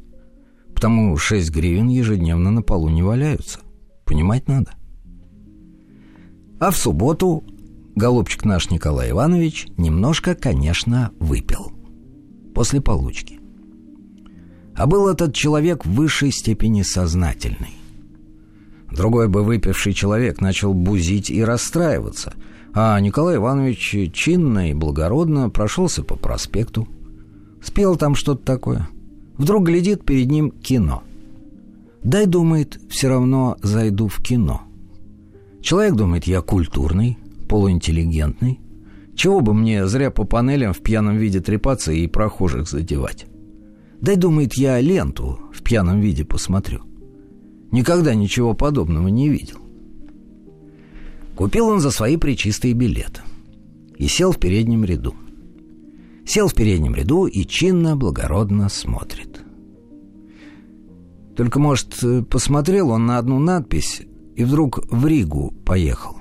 Потому 0.75 1.17
шесть 1.17 1.51
гривен 1.51 1.89
ежедневно 1.89 2.51
на 2.51 2.63
полу 2.63 2.89
не 2.89 3.03
валяются. 3.03 3.61
Понимать 4.05 4.49
надо. 4.49 4.73
А 6.61 6.71
в 6.71 6.77
субботу 6.77 7.45
голубчик 7.95 8.45
наш 8.45 8.71
Николай 8.71 9.11
Иванович 9.11 9.69
немножко, 9.77 10.35
конечно, 10.35 11.13
выпил. 11.19 11.73
После 12.55 12.81
получки. 12.81 13.41
А 14.75 14.87
был 14.87 15.09
этот 15.09 15.35
человек 15.35 15.85
в 15.85 15.93
высшей 15.93 16.31
степени 16.31 16.83
сознательный. 16.83 17.77
Другой 18.91 19.29
бы 19.29 19.43
выпивший 19.43 19.95
человек 19.95 20.41
начал 20.41 20.75
бузить 20.75 21.31
и 21.31 21.43
расстраиваться, 21.43 22.35
а 22.75 22.99
Николай 23.01 23.37
Иванович 23.37 24.13
чинно 24.13 24.71
и 24.71 24.75
благородно 24.75 25.51
прошелся 25.51 26.03
по 26.03 26.17
проспекту. 26.17 26.89
Спел 27.63 27.97
там 27.97 28.15
что-то 28.15 28.45
такое. 28.45 28.89
Вдруг 29.37 29.65
глядит 29.65 30.05
перед 30.05 30.31
ним 30.31 30.51
кино. 30.51 31.03
Дай, 32.03 32.27
думает, 32.27 32.81
все 32.89 33.09
равно 33.09 33.57
зайду 33.63 34.09
в 34.09 34.21
кино. 34.23 34.63
Человек 35.61 35.95
думает, 35.95 36.25
я 36.25 36.41
культурный, 36.41 37.19
полуинтеллигентный. 37.49 38.61
Чего 39.15 39.41
бы 39.41 39.55
мне 39.55 39.87
зря 39.87 40.11
по 40.11 40.25
панелям 40.25 40.73
в 40.73 40.81
пьяном 40.81 41.17
виде 41.17 41.41
трепаться 41.41 41.93
и 41.93 42.07
прохожих 42.09 42.69
задевать? 42.69 43.27
Дай, 44.01 44.17
думает, 44.17 44.55
я 44.55 44.81
ленту 44.81 45.39
в 45.53 45.63
пьяном 45.63 46.01
виде 46.01 46.25
посмотрю. 46.25 46.81
Никогда 47.71 48.15
ничего 48.15 48.55
подобного 48.55 49.09
не 49.09 49.29
видел. 49.29 49.62
Купил 51.35 51.69
он 51.69 51.81
за 51.81 51.91
свои 51.91 52.17
причистые 52.17 52.75
билеты 52.75 53.21
и 53.97 54.07
сел 54.07 54.33
в 54.33 54.39
переднем 54.39 54.85
ряду. 54.85 55.15
Сел 56.27 56.49
в 56.49 56.55
переднем 56.55 56.95
ряду 56.95 57.27
и 57.27 57.45
чинно, 57.45 57.97
благородно 57.97 58.69
смотрит. 58.69 59.41
Только, 61.37 61.59
может, 61.59 61.99
посмотрел 62.29 62.91
он 62.91 63.07
на 63.07 63.19
одну 63.19 63.39
надпись 63.39 64.03
и 64.37 64.45
вдруг 64.45 64.81
в 64.91 65.07
Ригу 65.07 65.53
поехал. 65.65 66.17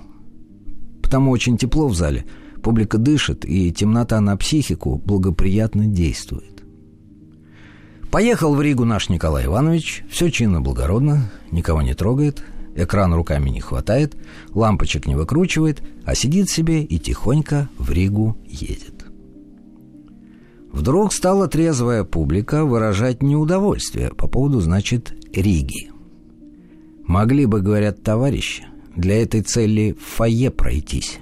Потому 1.01 1.31
очень 1.31 1.57
тепло 1.57 1.87
в 1.87 1.95
зале, 1.95 2.25
публика 2.63 2.97
дышит, 2.97 3.45
и 3.45 3.71
темнота 3.71 4.21
на 4.21 4.37
психику 4.37 4.97
благоприятно 4.97 5.85
действует. 5.85 6.63
Поехал 8.11 8.55
в 8.55 8.61
Ригу 8.61 8.85
наш 8.85 9.09
Николай 9.09 9.45
Иванович, 9.45 10.03
все 10.09 10.29
чинно, 10.29 10.61
благородно, 10.61 11.31
никого 11.51 11.81
не 11.81 11.93
трогает, 11.93 12.43
экран 12.75 13.13
руками 13.13 13.49
не 13.49 13.59
хватает, 13.59 14.15
лампочек 14.53 15.05
не 15.07 15.15
выкручивает, 15.15 15.81
а 16.05 16.15
сидит 16.15 16.49
себе 16.49 16.83
и 16.83 16.99
тихонько 16.99 17.69
в 17.77 17.91
Ригу 17.91 18.37
едет. 18.45 19.05
Вдруг 20.71 21.11
стала 21.11 21.47
трезвая 21.47 22.03
публика 22.03 22.63
выражать 22.63 23.21
неудовольствие 23.21 24.09
по 24.09 24.27
поводу, 24.27 24.61
значит, 24.61 25.13
Риги. 25.33 25.91
Могли 27.05 27.45
бы, 27.45 27.61
говорят 27.61 28.03
товарищи, 28.03 28.65
для 28.95 29.21
этой 29.21 29.41
цели 29.41 29.95
в 29.99 30.03
фойе 30.03 30.49
пройтись. 30.49 31.19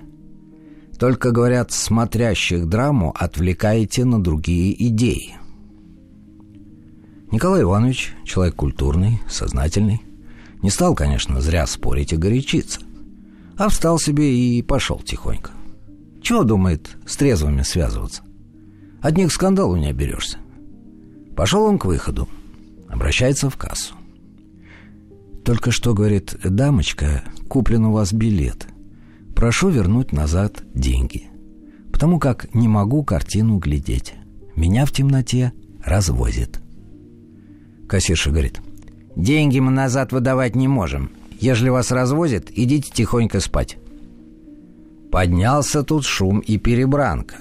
Только, 0.99 1.31
говорят, 1.31 1.71
смотрящих 1.71 2.67
драму 2.67 3.15
отвлекаете 3.17 4.05
на 4.05 4.21
другие 4.21 4.87
идеи. 4.87 5.35
Николай 7.31 7.61
Иванович, 7.61 8.13
человек 8.25 8.55
культурный, 8.55 9.19
сознательный, 9.27 10.01
не 10.61 10.69
стал, 10.69 10.95
конечно, 10.95 11.41
зря 11.41 11.65
спорить 11.67 12.13
и 12.13 12.17
горячиться, 12.17 12.81
а 13.57 13.69
встал 13.69 13.99
себе 13.99 14.35
и 14.35 14.61
пошел 14.61 14.99
тихонько. 14.99 15.51
Чего, 16.21 16.43
думает, 16.43 16.89
с 17.05 17.15
трезвыми 17.17 17.61
связываться? 17.61 18.23
Одних 19.01 19.31
скандалу 19.31 19.75
не 19.77 19.87
оберешься. 19.87 20.37
Пошел 21.35 21.63
он 21.63 21.79
к 21.79 21.85
выходу, 21.85 22.27
обращается 22.89 23.49
в 23.49 23.55
кассу. 23.55 23.95
Только 25.45 25.71
что, 25.71 25.93
говорит, 25.93 26.35
дамочка, 26.43 27.23
куплен 27.47 27.85
у 27.85 27.91
вас 27.93 28.11
билет. 28.11 28.67
Прошу 29.35 29.69
вернуть 29.69 30.11
назад 30.11 30.63
деньги. 30.73 31.27
Потому 31.91 32.19
как 32.19 32.53
не 32.53 32.67
могу 32.67 33.03
картину 33.03 33.57
глядеть. 33.57 34.13
Меня 34.55 34.85
в 34.85 34.91
темноте 34.91 35.53
развозит. 35.83 36.59
Кассирша 37.87 38.29
говорит, 38.29 38.61
деньги 39.21 39.59
мы 39.59 39.71
назад 39.71 40.11
выдавать 40.11 40.55
не 40.55 40.67
можем. 40.67 41.11
Ежели 41.39 41.69
вас 41.69 41.91
развозят, 41.91 42.49
идите 42.53 42.91
тихонько 42.91 43.39
спать. 43.39 43.77
Поднялся 45.11 45.83
тут 45.83 46.05
шум 46.05 46.39
и 46.39 46.57
перебранка. 46.57 47.37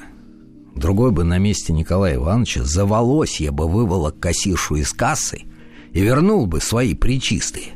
Другой 0.74 1.10
бы 1.10 1.24
на 1.24 1.38
месте 1.38 1.72
Николая 1.72 2.14
Ивановича 2.14 2.64
за 2.64 2.86
волосье 2.86 3.50
бы 3.50 3.68
выволок 3.68 4.20
кассиршу 4.20 4.76
из 4.76 4.92
кассы 4.92 5.42
и 5.92 6.00
вернул 6.00 6.46
бы 6.46 6.60
свои 6.60 6.94
причистые. 6.94 7.72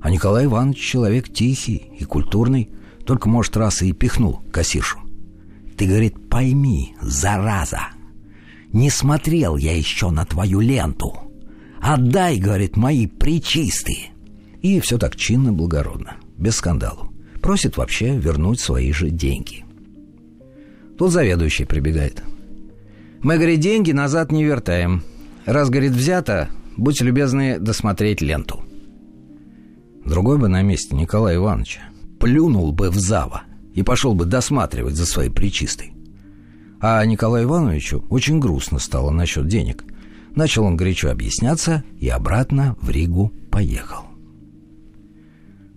А 0.00 0.10
Николай 0.10 0.46
Иванович 0.46 0.78
человек 0.78 1.32
тихий 1.32 1.90
и 1.98 2.04
культурный, 2.04 2.70
только, 3.04 3.28
может, 3.28 3.56
раз 3.56 3.82
и 3.82 3.92
пихнул 3.92 4.40
кассиршу. 4.50 4.98
Ты, 5.76 5.86
говорит, 5.86 6.28
пойми, 6.28 6.96
зараза, 7.00 7.88
не 8.72 8.90
смотрел 8.90 9.56
я 9.56 9.76
еще 9.76 10.10
на 10.10 10.24
твою 10.24 10.60
ленту. 10.60 11.25
Отдай, 11.86 12.40
говорит, 12.40 12.76
мои 12.76 13.06
причистые. 13.06 14.10
И 14.60 14.80
все 14.80 14.98
так 14.98 15.14
чинно, 15.14 15.52
благородно, 15.52 16.16
без 16.36 16.56
скандалу. 16.56 17.12
Просит 17.40 17.76
вообще 17.76 18.16
вернуть 18.18 18.58
свои 18.58 18.90
же 18.90 19.10
деньги. 19.10 19.64
Тут 20.98 21.12
заведующий 21.12 21.64
прибегает. 21.64 22.24
Мы, 23.22 23.36
говорит, 23.36 23.60
деньги 23.60 23.92
назад 23.92 24.32
не 24.32 24.42
вертаем. 24.42 25.04
Раз, 25.44 25.70
говорит, 25.70 25.92
взято, 25.92 26.48
будьте 26.76 27.04
любезны 27.04 27.60
досмотреть 27.60 28.20
ленту. 28.20 28.64
Другой 30.04 30.38
бы 30.38 30.48
на 30.48 30.62
месте 30.62 30.96
Николая 30.96 31.36
Ивановича 31.36 31.82
плюнул 32.18 32.72
бы 32.72 32.90
в 32.90 32.96
зава 32.96 33.44
и 33.74 33.84
пошел 33.84 34.12
бы 34.16 34.24
досматривать 34.24 34.96
за 34.96 35.06
своей 35.06 35.30
причистой. 35.30 35.92
А 36.80 37.04
Николаю 37.06 37.46
Ивановичу 37.46 38.04
очень 38.10 38.40
грустно 38.40 38.80
стало 38.80 39.12
насчет 39.12 39.46
денег. 39.46 39.84
Начал 40.36 40.64
он 40.64 40.76
горячо 40.76 41.10
объясняться 41.10 41.82
и 41.98 42.08
обратно 42.08 42.76
в 42.82 42.90
Ригу 42.90 43.32
поехал. 43.50 44.04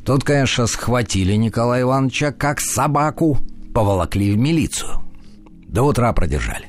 Тут, 0.06 0.26
конечно, 0.26 0.67
схватили 0.67 1.34
Николая 1.34 1.84
Ивановича 1.84 2.34
как 2.34 2.60
собаку, 2.60 3.38
поволокли 3.74 4.34
в 4.34 4.38
милицию. 4.38 5.02
До 5.65 5.84
утра 5.84 6.12
продержали. 6.12 6.65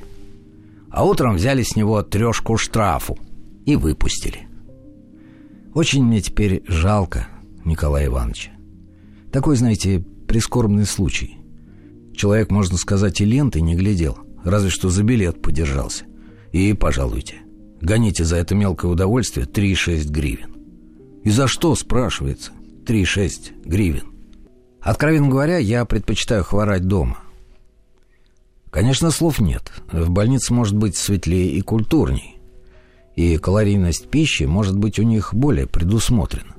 А 0.89 1.05
утром 1.05 1.35
взяли 1.35 1.63
с 1.63 1.75
него 1.75 2.01
трешку 2.01 2.55
штрафу 2.55 3.19
и 3.65 3.75
выпустили. 3.75 4.47
Очень 5.73 6.05
мне 6.05 6.21
теперь 6.21 6.63
жалко 6.67 7.27
Николая 7.65 8.05
Ивановича. 8.05 8.51
Такой, 9.33 9.57
знаете, 9.57 9.99
прискорбный 10.27 10.85
случай. 10.85 11.37
Человек, 12.15 12.51
можно 12.51 12.77
сказать, 12.77 13.19
и 13.19 13.25
ленты 13.25 13.59
не 13.59 13.75
глядел, 13.75 14.17
разве 14.45 14.69
что 14.69 14.89
за 14.89 15.03
билет 15.03 15.41
подержался. 15.41 16.05
И, 16.51 16.73
пожалуйте, 16.73 17.41
гоните 17.81 18.23
за 18.23 18.37
это 18.37 18.55
мелкое 18.55 18.91
удовольствие 18.91 19.45
3,6 19.45 20.09
гривен. 20.09 20.55
И 21.23 21.29
за 21.29 21.47
что, 21.47 21.75
спрашивается, 21.75 22.51
3,6 22.85 23.65
гривен? 23.65 24.11
Откровенно 24.81 25.29
говоря, 25.29 25.57
я 25.57 25.85
предпочитаю 25.85 26.43
хворать 26.43 26.87
дома. 26.87 27.19
Конечно, 28.71 29.11
слов 29.11 29.39
нет. 29.39 29.71
В 29.91 30.09
больнице 30.09 30.53
может 30.53 30.75
быть 30.75 30.95
светлее 30.95 31.51
и 31.51 31.61
культурней. 31.61 32.39
И 33.15 33.37
калорийность 33.37 34.09
пищи 34.09 34.43
может 34.43 34.77
быть 34.77 34.97
у 34.97 35.03
них 35.03 35.33
более 35.33 35.67
предусмотрена. 35.67 36.55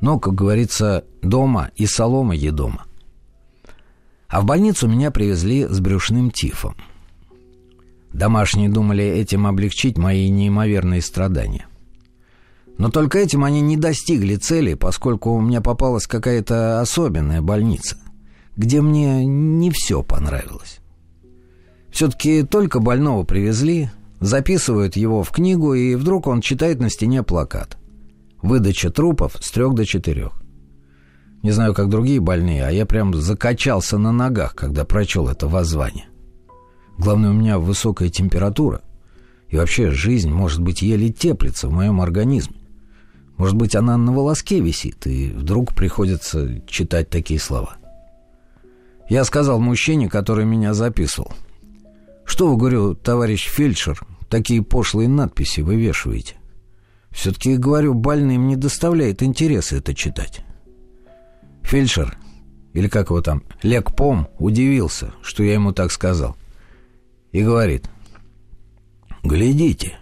Но, 0.00 0.18
как 0.18 0.34
говорится, 0.34 1.04
дома 1.22 1.70
и 1.76 1.86
солома 1.86 2.34
едома. 2.34 2.84
А 4.28 4.40
в 4.40 4.44
больницу 4.44 4.88
меня 4.88 5.10
привезли 5.10 5.66
с 5.66 5.78
брюшным 5.80 6.30
тифом. 6.30 6.76
Домашние 8.12 8.68
думали 8.68 9.04
этим 9.04 9.46
облегчить 9.46 9.98
мои 9.98 10.28
неимоверные 10.28 11.02
страдания. 11.02 11.66
Но 12.78 12.90
только 12.90 13.18
этим 13.18 13.44
они 13.44 13.60
не 13.60 13.76
достигли 13.76 14.36
цели, 14.36 14.74
поскольку 14.74 15.30
у 15.32 15.40
меня 15.40 15.60
попалась 15.60 16.06
какая-то 16.06 16.80
особенная 16.80 17.42
больница, 17.42 17.96
где 18.56 18.80
мне 18.80 19.24
не 19.24 19.70
все 19.70 20.02
понравилось. 20.02 20.80
Все-таки 21.90 22.42
только 22.42 22.80
больного 22.80 23.24
привезли, 23.24 23.90
записывают 24.20 24.96
его 24.96 25.22
в 25.22 25.30
книгу, 25.30 25.74
и 25.74 25.94
вдруг 25.94 26.26
он 26.26 26.40
читает 26.40 26.80
на 26.80 26.90
стене 26.90 27.22
плакат– 27.22 27.78
Выдача 28.42 28.90
трупов 28.90 29.36
с 29.40 29.50
трех 29.50 29.74
до 29.74 29.84
четырех. 29.84 30.32
Не 31.42 31.50
знаю, 31.50 31.74
как 31.74 31.88
другие 31.88 32.20
больные, 32.20 32.64
а 32.64 32.70
я 32.70 32.86
прям 32.86 33.12
закачался 33.14 33.98
на 33.98 34.12
ногах, 34.12 34.54
когда 34.54 34.84
прочел 34.84 35.28
это 35.28 35.48
воззвание. 35.48 36.06
Главное, 36.98 37.30
у 37.30 37.34
меня 37.34 37.58
высокая 37.58 38.08
температура. 38.08 38.82
И 39.48 39.56
вообще 39.56 39.90
жизнь, 39.90 40.30
может 40.30 40.60
быть, 40.60 40.82
еле 40.82 41.10
теплится 41.10 41.68
в 41.68 41.72
моем 41.72 42.00
организме. 42.00 42.56
Может 43.36 43.54
быть, 43.56 43.76
она 43.76 43.96
на 43.96 44.12
волоске 44.12 44.60
висит, 44.60 45.06
и 45.06 45.30
вдруг 45.30 45.74
приходится 45.74 46.60
читать 46.66 47.10
такие 47.10 47.38
слова. 47.38 47.76
Я 49.08 49.24
сказал 49.24 49.60
мужчине, 49.60 50.08
который 50.08 50.46
меня 50.46 50.74
записывал. 50.74 51.32
«Что 52.24 52.48
вы, 52.48 52.56
говорю, 52.56 52.94
товарищ 52.94 53.46
фельдшер, 53.46 54.00
такие 54.28 54.62
пошлые 54.62 55.08
надписи 55.08 55.60
вывешиваете?» 55.60 56.36
Все-таки, 57.10 57.56
говорю, 57.56 57.94
больным 57.94 58.46
не 58.46 58.56
доставляет 58.56 59.22
интереса 59.22 59.76
это 59.76 59.94
читать. 59.94 60.44
Фельдшер 61.62 62.18
или 62.74 62.88
как 62.88 63.08
его 63.08 63.22
там, 63.22 63.42
Лекпом, 63.62 64.28
удивился, 64.38 65.12
что 65.22 65.42
я 65.42 65.54
ему 65.54 65.72
так 65.72 65.90
сказал. 65.90 66.36
И 67.32 67.42
говорит, 67.42 67.90
«Глядите, 69.22 69.98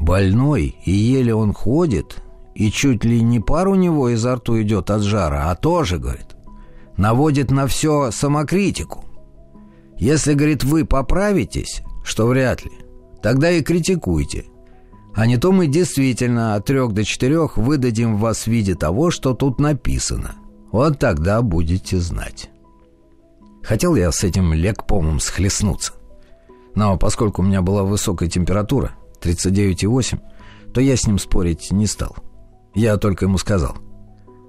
больной, 0.00 0.76
и 0.84 0.90
еле 0.90 1.34
он 1.34 1.52
ходит, 1.52 2.22
и 2.54 2.70
чуть 2.70 3.04
ли 3.04 3.20
не 3.20 3.40
пар 3.40 3.68
у 3.68 3.74
него 3.74 4.08
изо 4.08 4.36
рту 4.36 4.60
идет 4.60 4.90
от 4.90 5.02
жара, 5.02 5.50
а 5.50 5.54
тоже, 5.54 5.98
говорит, 5.98 6.36
наводит 6.96 7.50
на 7.50 7.66
все 7.66 8.10
самокритику. 8.10 9.04
Если, 9.98 10.34
говорит, 10.34 10.64
вы 10.64 10.84
поправитесь, 10.84 11.82
что 12.04 12.26
вряд 12.26 12.64
ли, 12.64 12.72
тогда 13.22 13.50
и 13.50 13.62
критикуйте. 13.62 14.46
А 15.14 15.26
не 15.26 15.38
то 15.38 15.50
мы 15.50 15.66
действительно 15.66 16.54
от 16.54 16.66
трех 16.66 16.92
до 16.92 17.02
четырех 17.04 17.56
выдадим 17.56 18.16
вас 18.16 18.42
в 18.42 18.48
виде 18.48 18.74
того, 18.74 19.10
что 19.10 19.32
тут 19.32 19.58
написано. 19.58 20.36
Вот 20.72 20.98
тогда 20.98 21.40
будете 21.40 21.98
знать. 21.98 22.50
Хотел 23.62 23.96
я 23.96 24.12
с 24.12 24.22
этим 24.24 24.52
лекпомом 24.52 25.20
схлестнуться. 25.20 25.94
Но 26.76 26.96
поскольку 26.98 27.42
у 27.42 27.44
меня 27.44 27.62
была 27.62 27.82
высокая 27.82 28.28
температура, 28.28 28.92
39,8, 29.22 30.20
то 30.72 30.80
я 30.80 30.94
с 30.94 31.06
ним 31.06 31.18
спорить 31.18 31.72
не 31.72 31.86
стал. 31.86 32.14
Я 32.74 32.98
только 32.98 33.24
ему 33.24 33.38
сказал, 33.38 33.76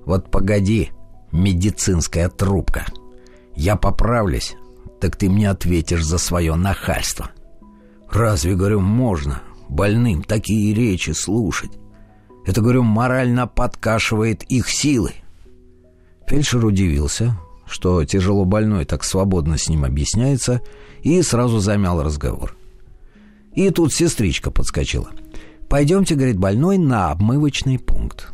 вот 0.06 0.30
погоди, 0.30 0.92
медицинская 1.32 2.30
трубка. 2.30 2.86
Я 3.56 3.78
поправлюсь, 3.78 4.56
так 5.00 5.16
ты 5.16 5.30
мне 5.30 5.50
ответишь 5.50 6.04
за 6.04 6.18
свое 6.18 6.56
нахальство. 6.56 7.32
Разве, 8.12 8.56
говорю, 8.56 8.82
можно 8.82 9.42
больным 9.70 10.22
такие 10.22 10.74
речи 10.74 11.12
слушать? 11.12 11.72
Это, 12.46 12.62
говорю, 12.62 12.84
морально 12.84 13.48
подкашивает 13.48 14.44
их 14.44 14.70
силы. 14.70 15.14
Фельдшер 16.28 16.66
удивился, 16.66 17.38
что 17.66 18.04
тяжело 18.04 18.44
больной 18.46 18.84
так 18.84 19.04
свободно 19.04 19.58
с 19.58 19.70
ним 19.70 19.86
объясняется, 19.86 20.62
и 21.04 21.22
сразу 21.22 21.60
замял 21.60 22.02
разговор. 22.04 22.56
И 23.54 23.70
тут 23.72 23.94
сестричка 23.94 24.52
подскочила. 24.52 25.10
«Пойдемте,— 25.70 26.16
говорит 26.16 26.38
больной,— 26.38 26.78
на 26.80 27.12
обмывочный 27.12 27.80
пункт. 27.80 28.34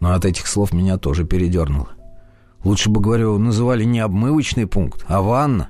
Но 0.00 0.12
от 0.14 0.24
этих 0.24 0.46
слов 0.46 0.72
меня 0.72 0.96
тоже 0.96 1.24
передернуло. 1.24 1.90
Лучше 2.64 2.90
бы, 2.90 3.00
говорю, 3.00 3.38
называли 3.38 3.84
не 3.84 4.00
обмывочный 4.00 4.66
пункт, 4.66 5.04
а 5.08 5.20
ванна. 5.20 5.68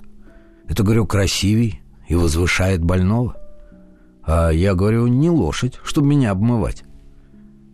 Это, 0.68 0.83
говорю, 0.83 1.07
красивей 1.07 1.83
и 2.09 2.14
возвышает 2.14 2.85
больного. 2.85 3.37
А 4.22 4.50
я, 4.50 4.74
говорю, 4.74 5.07
не 5.07 5.31
лошадь, 5.31 5.78
чтобы 5.83 6.09
меня 6.09 6.31
обмывать. 6.31 6.85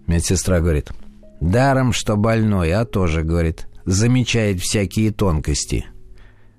Медсестра 0.07 0.61
говорит, 0.61 0.93
даром, 1.41 1.93
что 1.93 2.17
больной, 2.17 2.73
а 2.73 2.85
тоже, 2.85 3.23
говорит, 3.23 3.69
замечает 3.85 4.61
всякие 4.61 5.11
тонкости. 5.11 5.87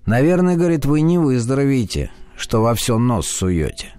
Наверное, 0.09 0.57
говорит, 0.57 0.87
вы 0.87 1.01
не 1.01 1.19
выздоровеете, 1.19 2.09
что 2.35 2.63
во 2.63 2.73
все 2.73 2.97
нос 2.97 3.27
суете. 3.27 3.93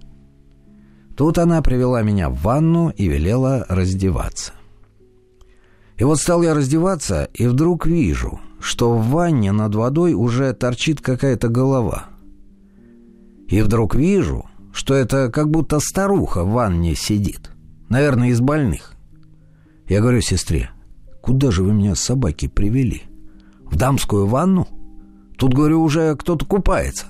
Тут 1.16 1.38
она 1.38 1.62
привела 1.62 2.02
меня 2.02 2.28
в 2.28 2.42
ванну 2.42 2.88
и 2.88 3.06
велела 3.06 3.64
раздеваться. 3.68 4.54
И 5.96 6.02
вот 6.02 6.18
стал 6.18 6.42
я 6.42 6.52
раздеваться, 6.52 7.28
и 7.32 7.46
вдруг 7.46 7.86
вижу, 7.86 8.40
что 8.58 8.92
в 8.96 9.06
ванне 9.10 9.52
над 9.52 9.76
водой 9.76 10.14
уже 10.14 10.52
торчит 10.52 11.00
какая-то 11.00 11.46
голова. 11.46 12.06
И 13.46 13.62
вдруг 13.62 13.94
вижу, 13.94 14.46
что 14.72 14.94
это 14.96 15.30
как 15.30 15.48
будто 15.48 15.78
старуха 15.78 16.42
в 16.42 16.50
ванне 16.50 16.96
сидит. 16.96 17.52
Наверное, 17.88 18.30
из 18.30 18.40
больных. 18.40 18.94
Я 19.86 20.00
говорю 20.00 20.22
сестре, 20.22 20.70
куда 21.22 21.52
же 21.52 21.62
вы 21.62 21.72
меня 21.72 21.94
собаки 21.94 22.48
привели? 22.48 23.04
В 23.62 23.76
дамскую 23.76 24.26
ванну? 24.26 24.66
Тут, 25.40 25.54
говорю, 25.54 25.80
уже 25.80 26.14
кто-то 26.16 26.44
купается. 26.44 27.06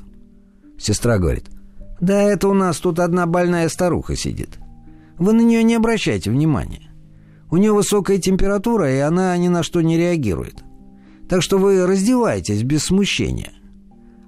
Сестра 0.78 1.18
говорит, 1.18 1.50
да 2.00 2.22
это 2.22 2.46
у 2.46 2.54
нас 2.54 2.78
тут 2.78 3.00
одна 3.00 3.26
больная 3.26 3.68
старуха 3.68 4.14
сидит. 4.14 4.60
Вы 5.18 5.32
на 5.32 5.40
нее 5.40 5.64
не 5.64 5.74
обращайте 5.74 6.30
внимания. 6.30 6.92
У 7.50 7.56
нее 7.56 7.72
высокая 7.72 8.18
температура, 8.18 8.88
и 8.88 8.98
она 8.98 9.36
ни 9.36 9.48
на 9.48 9.64
что 9.64 9.80
не 9.80 9.96
реагирует. 9.96 10.62
Так 11.28 11.42
что 11.42 11.58
вы 11.58 11.84
раздевайтесь 11.84 12.62
без 12.62 12.84
смущения. 12.84 13.50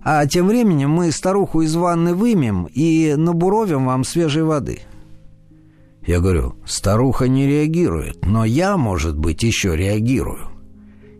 А 0.02 0.26
тем 0.26 0.48
временем 0.48 0.90
мы 0.90 1.12
старуху 1.12 1.60
из 1.60 1.76
ванны 1.76 2.12
вымем 2.12 2.66
и 2.74 3.14
набуровим 3.16 3.86
вам 3.86 4.02
свежей 4.02 4.42
воды». 4.42 4.80
Я 6.04 6.18
говорю, 6.18 6.56
старуха 6.66 7.28
не 7.28 7.46
реагирует, 7.46 8.26
но 8.26 8.44
я, 8.44 8.76
может 8.76 9.16
быть, 9.16 9.44
еще 9.44 9.76
реагирую. 9.76 10.51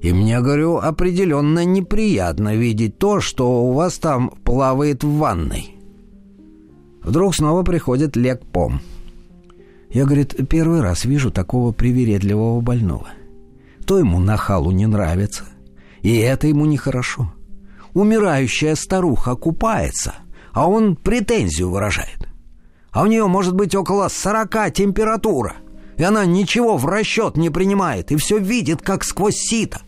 И 0.02 0.12
мне, 0.12 0.40
говорю, 0.40 0.78
определенно 0.78 1.64
неприятно 1.64 2.56
видеть 2.56 2.98
то, 2.98 3.20
что 3.20 3.62
у 3.62 3.72
вас 3.72 3.98
там 3.98 4.30
плавает 4.42 5.04
в 5.04 5.16
ванной. 5.16 5.76
Вдруг 7.02 7.36
снова 7.36 7.62
приходит 7.62 8.16
лекпом. 8.16 8.80
Я, 9.90 10.04
говорит, 10.04 10.34
первый 10.48 10.80
раз 10.80 11.04
вижу 11.04 11.30
такого 11.30 11.70
привередливого 11.70 12.60
больного. 12.60 13.06
То 13.86 13.96
ему 13.96 14.18
нахалу 14.18 14.72
не 14.72 14.86
нравится, 14.86 15.44
и 16.00 16.16
это 16.16 16.48
ему 16.48 16.66
нехорошо. 16.66 17.32
Умирающая 17.94 18.74
старуха 18.74 19.36
купается, 19.36 20.14
а 20.52 20.68
он 20.68 20.96
претензию 20.96 21.70
выражает. 21.70 22.28
А 22.90 23.02
у 23.02 23.06
нее 23.06 23.28
может 23.28 23.54
быть 23.54 23.76
около 23.76 24.08
сорока 24.08 24.68
температура, 24.70 25.54
и 25.96 26.02
она 26.02 26.26
ничего 26.26 26.76
в 26.76 26.86
расчет 26.86 27.36
не 27.36 27.50
принимает, 27.50 28.10
и 28.10 28.16
все 28.16 28.38
видит, 28.38 28.82
как 28.82 29.04
сквозь 29.04 29.36
сито. 29.36 29.80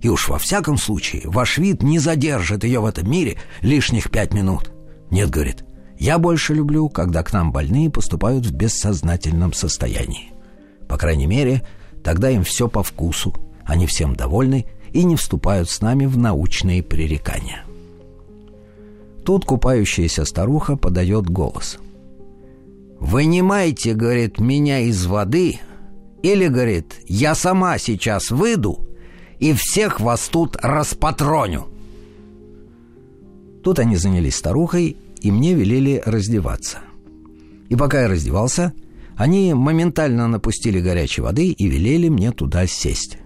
И 0.00 0.08
уж 0.08 0.28
во 0.28 0.38
всяком 0.38 0.78
случае, 0.78 1.22
ваш 1.26 1.58
вид 1.58 1.82
не 1.82 1.98
задержит 1.98 2.64
ее 2.64 2.80
в 2.80 2.86
этом 2.86 3.10
мире 3.10 3.36
лишних 3.60 4.10
пять 4.10 4.32
минут. 4.32 4.72
Нет, 5.10 5.28
говорит, 5.30 5.64
я 5.98 6.18
больше 6.18 6.54
люблю, 6.54 6.88
когда 6.88 7.22
к 7.22 7.32
нам 7.32 7.52
больные 7.52 7.90
поступают 7.90 8.46
в 8.46 8.54
бессознательном 8.54 9.52
состоянии. 9.52 10.32
По 10.88 10.96
крайней 10.96 11.26
мере, 11.26 11.62
тогда 12.02 12.30
им 12.30 12.44
все 12.44 12.68
по 12.68 12.82
вкусу, 12.82 13.34
они 13.64 13.86
всем 13.86 14.16
довольны 14.16 14.66
и 14.92 15.04
не 15.04 15.16
вступают 15.16 15.68
с 15.68 15.82
нами 15.82 16.06
в 16.06 16.16
научные 16.16 16.82
пререкания. 16.82 17.64
Тут 19.24 19.44
купающаяся 19.44 20.24
старуха 20.24 20.76
подает 20.76 21.28
голос. 21.28 21.78
«Вынимайте,— 22.98 23.92
говорит,— 23.94 24.38
меня 24.40 24.80
из 24.80 25.06
воды, 25.06 25.60
или,— 26.22 26.46
говорит,— 26.48 26.94
я 27.06 27.34
сама 27.34 27.78
сейчас 27.78 28.30
выйду 28.30 28.89
и 29.40 29.52
всех 29.54 30.00
вас 30.00 30.28
тут 30.28 30.56
распатроню». 30.62 31.66
Тут 33.62 33.78
они 33.78 33.96
занялись 33.96 34.36
старухой 34.36 34.96
и 35.20 35.30
мне 35.30 35.54
велели 35.54 36.02
раздеваться. 36.04 36.78
И 37.68 37.76
пока 37.76 38.02
я 38.02 38.08
раздевался, 38.08 38.72
они 39.16 39.54
моментально 39.54 40.28
напустили 40.28 40.80
горячей 40.80 41.22
воды 41.22 41.50
и 41.50 41.68
велели 41.68 42.08
мне 42.08 42.32
туда 42.32 42.66
сесть. 42.66 43.18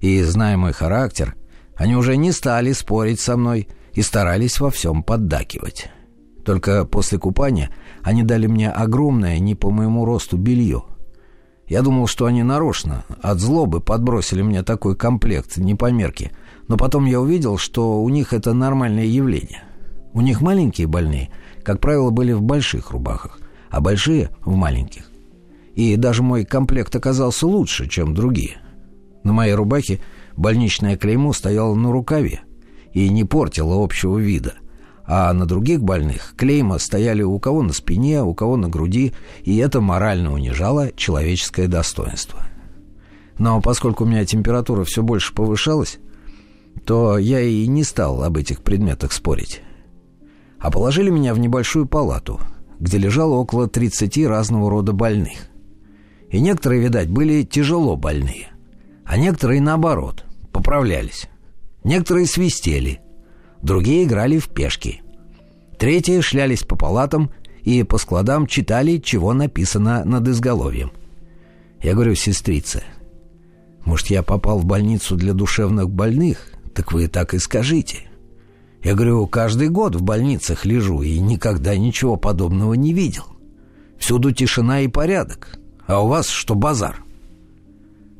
И, 0.00 0.22
зная 0.22 0.56
мой 0.56 0.72
характер, 0.72 1.36
они 1.76 1.94
уже 1.94 2.16
не 2.16 2.32
стали 2.32 2.72
спорить 2.72 3.20
со 3.20 3.36
мной 3.36 3.68
и 3.92 4.02
старались 4.02 4.58
во 4.58 4.70
всем 4.70 5.02
поддакивать. 5.02 5.88
Только 6.44 6.84
после 6.84 7.18
купания 7.18 7.70
они 8.02 8.22
дали 8.22 8.46
мне 8.46 8.70
огромное, 8.70 9.38
не 9.38 9.54
по 9.54 9.70
моему 9.70 10.04
росту, 10.04 10.36
белье. 10.36 10.84
Я 11.72 11.80
думал, 11.82 12.06
что 12.06 12.26
они 12.26 12.42
нарочно, 12.42 13.04
от 13.22 13.40
злобы 13.40 13.80
подбросили 13.80 14.42
мне 14.42 14.62
такой 14.62 14.94
комплект, 14.94 15.56
не 15.56 15.74
по 15.74 15.90
мерке, 15.90 16.30
но 16.68 16.76
потом 16.76 17.06
я 17.06 17.18
увидел, 17.18 17.56
что 17.56 18.02
у 18.02 18.08
них 18.10 18.32
это 18.32 18.52
нормальное 18.52 19.06
явление— 19.06 19.62
у 20.14 20.20
них 20.20 20.42
маленькие 20.42 20.86
больные, 20.86 21.30
как 21.64 21.80
правило, 21.80 22.10
были 22.10 22.32
в 22.32 22.42
больших 22.42 22.90
рубахах, 22.90 23.40
а 23.70 23.80
большие— 23.80 24.30
в 24.44 24.54
маленьких. 24.54 25.10
И 25.74 25.96
даже 25.96 26.22
мой 26.22 26.44
комплект 26.44 26.94
оказался 26.94 27.46
лучше, 27.46 27.88
чем 27.88 28.14
другие. 28.14 28.58
На 29.24 29.32
моей 29.32 29.54
рубахе 29.54 30.00
больничное 30.36 30.98
клеймо 30.98 31.32
стояло 31.32 31.74
на 31.74 31.90
рукаве 31.90 32.40
и 32.92 33.08
не 33.08 33.24
портило 33.24 33.82
общего 33.82 34.18
вида, 34.18 34.54
а 35.04 35.32
на 35.32 35.46
других 35.46 35.82
больных 35.82 36.34
клейма 36.36 36.78
стояли 36.78 37.22
у 37.22 37.38
кого 37.38 37.62
на 37.62 37.72
спине, 37.72 38.22
у 38.22 38.34
кого 38.34 38.56
на 38.56 38.68
груди, 38.68 39.12
и 39.42 39.56
это 39.56 39.80
морально 39.80 40.32
унижало 40.32 40.92
человеческое 40.96 41.68
достоинство. 41.68 42.40
Но 43.38 43.60
поскольку 43.60 44.04
у 44.04 44.06
меня 44.06 44.24
температура 44.24 44.84
все 44.84 45.02
больше 45.02 45.34
повышалась, 45.34 45.98
то 46.84 47.18
я 47.18 47.40
и 47.40 47.66
не 47.66 47.84
стал 47.84 48.22
об 48.22 48.36
этих 48.36 48.62
предметах 48.62 49.12
спорить 49.12 49.62
а 50.62 50.70
положили 50.70 51.10
меня 51.10 51.34
в 51.34 51.40
небольшую 51.40 51.86
палату, 51.86 52.40
где 52.78 52.96
лежало 52.96 53.34
около 53.34 53.68
30 53.68 54.26
разного 54.26 54.70
рода 54.70 54.92
больных. 54.92 55.48
И 56.30 56.40
некоторые, 56.40 56.82
видать, 56.82 57.10
были 57.10 57.42
тяжело 57.42 57.96
больные, 57.96 58.52
а 59.04 59.16
некоторые, 59.16 59.60
наоборот, 59.60 60.24
поправлялись. 60.52 61.28
Некоторые 61.82 62.26
свистели, 62.26 63.00
другие 63.62 64.04
играли 64.04 64.38
в 64.38 64.48
пешки. 64.48 65.00
Третьи 65.78 66.20
шлялись 66.20 66.62
по 66.62 66.76
палатам 66.76 67.30
и 67.62 67.82
по 67.82 67.98
складам 67.98 68.46
читали, 68.46 68.98
чего 68.98 69.32
написано 69.32 70.04
над 70.04 70.28
изголовьем. 70.28 70.92
Я 71.80 71.94
говорю, 71.94 72.14
сестрица, 72.14 72.82
может, 73.84 74.08
я 74.08 74.22
попал 74.22 74.58
в 74.58 74.64
больницу 74.64 75.16
для 75.16 75.32
душевных 75.32 75.90
больных, 75.90 76.52
Так 76.74 76.92
вы 76.92 77.08
так 77.08 77.34
и 77.34 77.38
скажите. 77.38 78.08
Я 78.82 78.94
говорю, 78.94 79.26
каждый 79.26 79.68
год 79.68 79.94
в 79.94 80.02
больницах 80.02 80.64
лежу 80.64 81.02
и 81.02 81.18
никогда 81.18 81.76
ничего 81.76 82.16
подобного 82.16 82.74
не 82.74 82.92
видел. 82.92 83.24
Всюду 83.98 84.32
тишина 84.32 84.80
и 84.80 84.88
порядок. 84.88 85.58
А 85.86 86.02
у 86.02 86.08
вас 86.08 86.28
что 86.28 86.54
базар? 86.54 87.04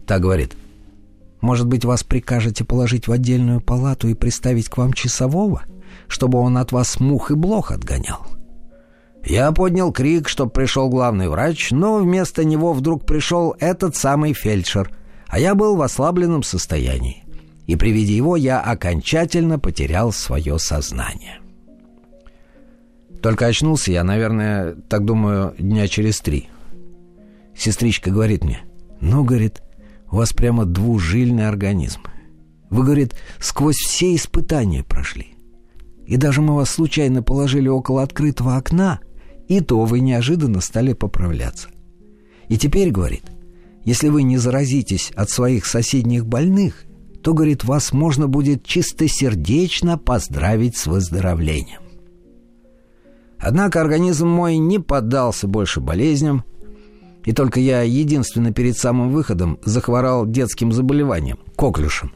Так 0.06 0.20
говорит. 0.20 0.54
Может 1.42 1.66
быть, 1.66 1.84
вас 1.84 2.04
прикажете 2.04 2.64
положить 2.64 3.08
в 3.08 3.12
отдельную 3.12 3.60
палату 3.60 4.08
и 4.08 4.14
приставить 4.14 4.68
к 4.68 4.78
вам 4.78 4.92
часового, 4.92 5.64
чтобы 6.06 6.38
он 6.38 6.56
от 6.56 6.70
вас 6.70 7.00
мух 7.00 7.32
и 7.32 7.34
блох 7.34 7.72
отгонял? 7.72 8.24
Я 9.24 9.50
поднял 9.50 9.92
крик, 9.92 10.28
чтоб 10.28 10.52
пришел 10.52 10.88
главный 10.88 11.28
врач, 11.28 11.72
но 11.72 11.98
вместо 11.98 12.44
него 12.44 12.72
вдруг 12.72 13.04
пришел 13.04 13.56
этот 13.58 13.96
самый 13.96 14.34
фельдшер, 14.34 14.90
а 15.26 15.38
я 15.40 15.56
был 15.56 15.76
в 15.76 15.82
ослабленном 15.82 16.44
состоянии. 16.44 17.24
И 17.66 17.74
при 17.74 17.90
виде 17.90 18.16
его 18.16 18.36
я 18.36 18.60
окончательно 18.60 19.58
потерял 19.58 20.12
свое 20.12 20.58
сознание. 20.60 21.40
Только 23.20 23.46
очнулся 23.46 23.90
я, 23.90 24.04
наверное, 24.04 24.76
так 24.88 25.04
думаю, 25.04 25.54
дня 25.58 25.88
через 25.88 26.20
три. 26.20 26.48
Сестричка 27.56 28.10
говорит 28.10 28.44
мне, 28.44 28.62
ну, 29.00 29.24
говорит, 29.24 29.60
у 30.12 30.16
вас 30.16 30.32
прямо 30.32 30.66
двужильный 30.66 31.48
организм. 31.48 32.02
Вы, 32.70 32.84
говорит, 32.84 33.14
сквозь 33.40 33.76
все 33.76 34.14
испытания 34.14 34.84
прошли. 34.84 35.34
И 36.06 36.16
даже 36.16 36.42
мы 36.42 36.54
вас 36.54 36.70
случайно 36.70 37.22
положили 37.22 37.68
около 37.68 38.02
открытого 38.02 38.56
окна, 38.56 39.00
и 39.48 39.60
то 39.60 39.84
вы 39.84 40.00
неожиданно 40.00 40.60
стали 40.60 40.92
поправляться. 40.92 41.68
И 42.48 42.58
теперь, 42.58 42.90
говорит, 42.90 43.24
если 43.84 44.08
вы 44.08 44.22
не 44.22 44.36
заразитесь 44.36 45.10
от 45.16 45.30
своих 45.30 45.64
соседних 45.64 46.26
больных, 46.26 46.84
то, 47.22 47.34
говорит, 47.34 47.64
вас 47.64 47.92
можно 47.92 48.28
будет 48.28 48.64
чистосердечно 48.64 49.96
поздравить 49.96 50.76
с 50.76 50.86
выздоровлением. 50.86 51.80
Однако 53.38 53.80
организм 53.80 54.28
мой 54.28 54.58
не 54.58 54.78
поддался 54.78 55.48
больше 55.48 55.80
болезням, 55.80 56.44
и 57.24 57.32
только 57.32 57.60
я 57.60 57.82
единственно 57.82 58.52
перед 58.52 58.76
самым 58.76 59.12
выходом 59.12 59.58
захворал 59.64 60.26
детским 60.26 60.72
заболеванием– 60.72 61.38
коклюшем. 61.56 62.12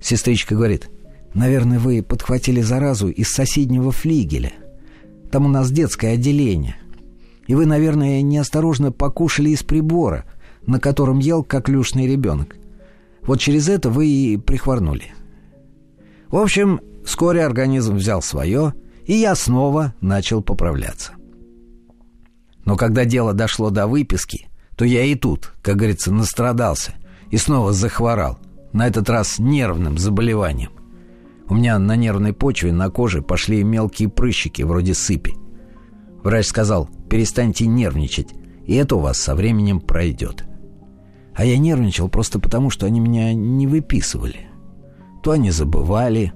Сестричка 0.00 0.54
говорит, 0.54 0.90
наверное, 1.34 1.78
вы 1.78 2.02
подхватили 2.02 2.60
заразу 2.60 3.08
из 3.08 3.30
соседнего 3.30 3.92
флигеля. 3.92 4.52
Там 5.30 5.46
у 5.46 5.48
нас 5.48 5.70
детское 5.70 6.14
отделение. 6.14 6.76
И 7.46 7.54
вы, 7.54 7.66
наверное, 7.66 8.22
неосторожно 8.22 8.92
покушали 8.92 9.50
из 9.50 9.62
прибора, 9.62 10.24
на 10.66 10.78
котором 10.78 11.18
ел 11.18 11.42
коклюшный 11.42 12.06
ребенок. 12.06 12.56
Вот 13.22 13.40
через 13.40 13.68
это 13.68 13.90
вы 13.90 14.06
и 14.06 14.36
прихворнули. 14.36 15.12
В 16.28 16.36
общем, 16.36 16.80
вскоре 17.04 17.44
организм 17.44 17.96
взял 17.96 18.22
свое– 18.22 18.74
и 19.10 19.14
я 19.14 19.34
снова 19.34 19.92
начал 20.00 20.40
поправляться. 20.40 21.14
Но 22.64 22.76
когда 22.76 23.04
дело 23.04 23.32
дошло 23.32 23.70
до 23.70 23.86
выписки, 23.86 24.48
то 24.76 24.84
я 24.84 25.04
и 25.04 25.14
тут, 25.14 25.52
как 25.62 25.76
говорится, 25.76 26.12
настрадался 26.12 26.94
и 27.30 27.36
снова 27.36 27.72
захворал, 27.72 28.38
на 28.72 28.86
этот 28.86 29.10
раз 29.10 29.38
нервным 29.38 29.98
заболеванием. 29.98 30.70
У 31.48 31.54
меня 31.54 31.78
на 31.78 31.96
нервной 31.96 32.32
почве 32.32 32.72
на 32.72 32.90
коже 32.90 33.22
пошли 33.22 33.64
мелкие 33.64 34.08
прыщики 34.08 34.62
вроде 34.62 34.94
сыпи. 34.94 35.34
Врач 36.22 36.46
сказал, 36.46 36.88
перестаньте 37.08 37.66
нервничать, 37.66 38.28
и 38.66 38.74
это 38.74 38.96
у 38.96 39.00
вас 39.00 39.18
со 39.18 39.34
временем 39.34 39.80
пройдет. 39.80 40.44
А 41.34 41.44
я 41.44 41.58
нервничал 41.58 42.08
просто 42.08 42.38
потому, 42.38 42.70
что 42.70 42.86
они 42.86 43.00
меня 43.00 43.32
не 43.34 43.66
выписывали. 43.66 44.48
То 45.22 45.32
они 45.32 45.50
забывали, 45.50 46.32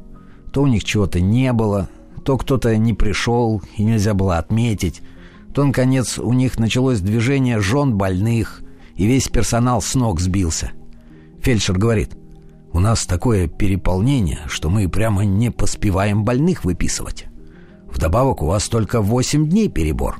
то 0.52 0.62
у 0.62 0.66
них 0.66 0.84
чего-то 0.84 1.20
не 1.20 1.52
было, 1.52 1.88
то 2.24 2.36
кто-то 2.36 2.76
не 2.76 2.94
пришел 2.94 3.62
и 3.76 3.84
нельзя 3.84 4.14
было 4.14 4.38
отметить, 4.38 5.02
то, 5.54 5.64
наконец, 5.64 6.18
у 6.18 6.32
них 6.32 6.58
началось 6.58 7.00
движение 7.00 7.60
жен 7.60 7.94
больных, 7.96 8.62
и 8.96 9.06
весь 9.06 9.28
персонал 9.28 9.80
с 9.80 9.94
ног 9.94 10.20
сбился. 10.20 10.72
Фельдшер 11.40 11.78
говорит, 11.78 12.16
у 12.72 12.80
нас 12.80 13.06
такое 13.06 13.46
переполнение, 13.46 14.40
что 14.48 14.68
мы 14.68 14.88
прямо 14.88 15.24
не 15.24 15.50
поспеваем 15.50 16.24
больных 16.24 16.64
выписывать. 16.64 17.26
Вдобавок 17.86 18.42
у 18.42 18.46
вас 18.46 18.68
только 18.68 19.00
8 19.00 19.48
дней 19.48 19.68
перебор. 19.68 20.18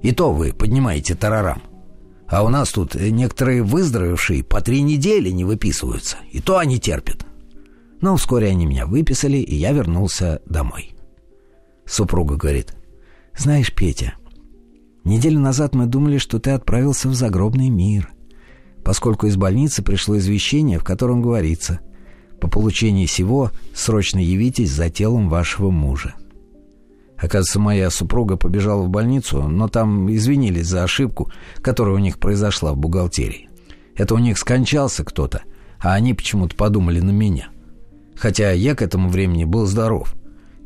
И 0.00 0.12
то 0.12 0.32
вы 0.32 0.52
поднимаете 0.52 1.16
тарарам. 1.16 1.62
А 2.28 2.44
у 2.44 2.48
нас 2.48 2.70
тут 2.70 2.94
некоторые 2.94 3.64
выздоровевшие 3.64 4.44
по 4.44 4.60
три 4.60 4.82
недели 4.82 5.30
не 5.30 5.44
выписываются. 5.44 6.18
И 6.30 6.40
то 6.40 6.58
они 6.58 6.78
терпят. 6.78 7.26
Но 8.00 8.16
вскоре 8.16 8.48
они 8.48 8.66
меня 8.66 8.86
выписали, 8.86 9.38
и 9.38 9.56
я 9.56 9.72
вернулся 9.72 10.40
домой. 10.46 10.94
Супруга 11.84 12.36
говорит. 12.36 12.76
«Знаешь, 13.36 13.74
Петя, 13.74 14.14
неделю 15.04 15.40
назад 15.40 15.74
мы 15.74 15.86
думали, 15.86 16.18
что 16.18 16.38
ты 16.38 16.50
отправился 16.50 17.08
в 17.08 17.14
загробный 17.14 17.68
мир, 17.68 18.12
поскольку 18.84 19.26
из 19.26 19.36
больницы 19.36 19.82
пришло 19.82 20.16
извещение, 20.18 20.78
в 20.78 20.84
котором 20.84 21.22
говорится 21.22 21.80
«По 22.40 22.48
получении 22.48 23.06
сего 23.06 23.50
срочно 23.74 24.18
явитесь 24.18 24.70
за 24.70 24.90
телом 24.90 25.28
вашего 25.28 25.70
мужа». 25.70 26.14
Оказывается, 27.16 27.60
моя 27.60 27.88
супруга 27.90 28.36
побежала 28.36 28.82
в 28.82 28.88
больницу, 28.88 29.42
но 29.42 29.68
там 29.68 30.12
извинились 30.12 30.66
за 30.66 30.82
ошибку, 30.82 31.30
которая 31.60 31.94
у 31.94 31.98
них 31.98 32.18
произошла 32.18 32.72
в 32.72 32.76
бухгалтерии. 32.76 33.48
Это 33.96 34.14
у 34.14 34.18
них 34.18 34.38
скончался 34.38 35.04
кто-то, 35.04 35.42
а 35.80 35.94
они 35.94 36.14
почему-то 36.14 36.56
подумали 36.56 36.98
на 36.98 37.10
меня. 37.10 37.50
Хотя 38.16 38.50
я 38.50 38.74
к 38.74 38.82
этому 38.82 39.08
времени 39.08 39.44
был 39.44 39.66
здоров 39.66 40.16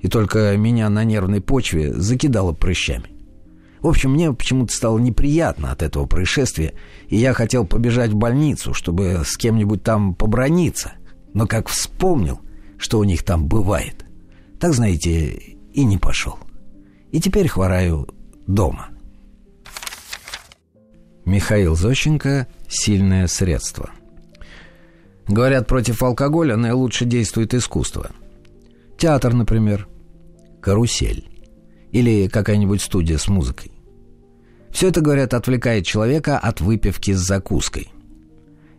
и 0.00 0.08
только 0.08 0.56
меня 0.56 0.88
на 0.88 1.04
нервной 1.04 1.40
почве 1.40 1.92
закидало 1.92 2.52
прыщами. 2.52 3.15
В 3.86 3.88
общем, 3.88 4.14
мне 4.14 4.32
почему-то 4.32 4.74
стало 4.74 4.98
неприятно 4.98 5.70
от 5.70 5.80
этого 5.80 6.06
происшествия, 6.06 6.74
и 7.06 7.18
я 7.18 7.32
хотел 7.32 7.64
побежать 7.64 8.10
в 8.10 8.16
больницу, 8.16 8.74
чтобы 8.74 9.22
с 9.24 9.36
кем-нибудь 9.36 9.84
там 9.84 10.16
поброниться. 10.16 10.94
Но 11.34 11.46
как 11.46 11.68
вспомнил, 11.68 12.40
что 12.78 12.98
у 12.98 13.04
них 13.04 13.22
там 13.22 13.46
бывает, 13.46 14.04
так, 14.58 14.74
знаете, 14.74 15.34
и 15.72 15.84
не 15.84 15.98
пошел. 15.98 16.36
И 17.12 17.20
теперь 17.20 17.46
хвораю 17.46 18.08
дома. 18.48 18.88
Михаил 21.24 21.76
Зощенко 21.76 22.48
«Сильное 22.68 23.28
средство». 23.28 23.90
Говорят, 25.28 25.68
против 25.68 26.02
алкоголя 26.02 26.56
наилучше 26.56 27.04
действует 27.04 27.54
искусство. 27.54 28.10
Театр, 28.98 29.32
например– 29.32 29.86
карусель 30.60 31.28
или 31.92 32.26
какая-нибудь 32.26 32.82
студия 32.82 33.18
с 33.18 33.28
музыкой. 33.28 33.75
Все 34.76 34.88
это, 34.88 35.00
говорят, 35.00 35.32
отвлекает 35.32 35.86
человека 35.86 36.36
от 36.36 36.60
выпивки 36.60 37.12
с 37.12 37.20
закуской. 37.20 37.88